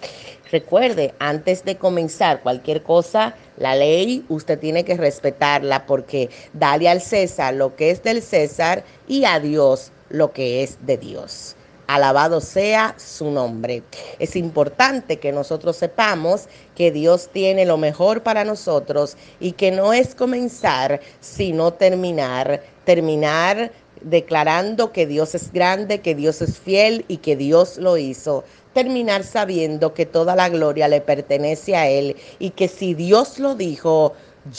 Recuerde, 0.52 1.14
antes 1.20 1.64
de 1.64 1.78
comenzar 1.78 2.42
cualquier 2.42 2.82
cosa, 2.82 3.36
la 3.64 3.76
ley 3.76 4.26
usted 4.28 4.60
tiene 4.60 4.84
que 4.84 4.98
respetarla 4.98 5.86
porque 5.86 6.30
dale 6.52 6.90
al 6.90 7.02
César 7.02 7.54
lo 7.54 7.78
que 7.78 7.92
es 7.92 8.04
del 8.04 8.22
César 8.22 8.84
y 9.08 9.24
a 9.24 9.40
Dios 9.40 9.94
lo 10.10 10.34
que 10.34 10.64
es 10.64 10.86
de 10.86 10.98
Dios. 10.98 11.56
Alabado 11.88 12.42
sea 12.42 12.94
su 12.98 13.32
nombre. 13.32 13.82
Es 14.20 14.36
importante 14.36 15.18
que 15.18 15.32
nosotros 15.32 15.78
sepamos 15.78 16.50
que 16.76 16.92
Dios 16.92 17.30
tiene 17.32 17.66
lo 17.66 17.78
mejor 17.78 18.22
para 18.22 18.44
nosotros 18.44 19.16
y 19.40 19.54
que 19.54 19.72
no 19.72 19.94
es 19.94 20.14
comenzar, 20.14 21.00
sino 21.22 21.72
terminar. 21.72 22.62
Terminar 22.84 23.72
declarando 24.02 24.92
que 24.92 25.08
Dios 25.08 25.36
es 25.36 25.54
grande, 25.54 26.02
que 26.02 26.16
Dios 26.16 26.42
es 26.42 26.60
fiel 26.60 27.06
y 27.08 27.18
que 27.18 27.38
Dios 27.38 27.78
lo 27.78 27.98
hizo. 27.98 28.44
Terminar 28.74 29.24
sabiendo 29.24 29.94
que 29.94 30.06
toda 30.06 30.36
la 30.36 30.50
gloria 30.50 30.88
le 30.88 31.02
pertenece 31.02 31.76
a 31.76 31.88
Él 31.88 32.16
y 32.40 32.52
que 32.52 32.68
si 32.68 32.94
Dios 32.94 33.40
lo 33.40 33.56
dijo, 33.56 34.14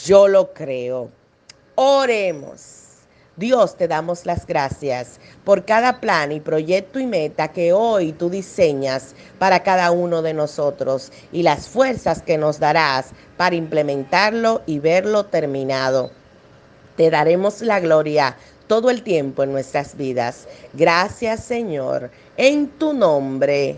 yo 0.05 0.27
lo 0.27 0.53
creo. 0.53 1.09
Oremos. 1.75 2.85
Dios, 3.37 3.75
te 3.75 3.89
damos 3.89 4.25
las 4.25 4.47
gracias 4.47 5.19
por 5.43 5.65
cada 5.65 5.99
plan 5.99 6.31
y 6.31 6.39
proyecto 6.39 6.99
y 6.99 7.05
meta 7.05 7.49
que 7.49 7.73
hoy 7.73 8.13
tú 8.13 8.29
diseñas 8.29 9.13
para 9.39 9.61
cada 9.61 9.91
uno 9.91 10.21
de 10.21 10.33
nosotros 10.33 11.11
y 11.33 11.43
las 11.43 11.67
fuerzas 11.67 12.21
que 12.21 12.37
nos 12.37 12.59
darás 12.59 13.07
para 13.35 13.57
implementarlo 13.57 14.61
y 14.65 14.79
verlo 14.79 15.25
terminado. 15.25 16.11
Te 16.95 17.09
daremos 17.09 17.61
la 17.61 17.81
gloria 17.81 18.37
todo 18.67 18.89
el 18.89 19.03
tiempo 19.03 19.43
en 19.43 19.51
nuestras 19.51 19.97
vidas. 19.97 20.47
Gracias 20.71 21.43
Señor, 21.43 22.11
en 22.37 22.69
tu 22.69 22.93
nombre. 22.93 23.77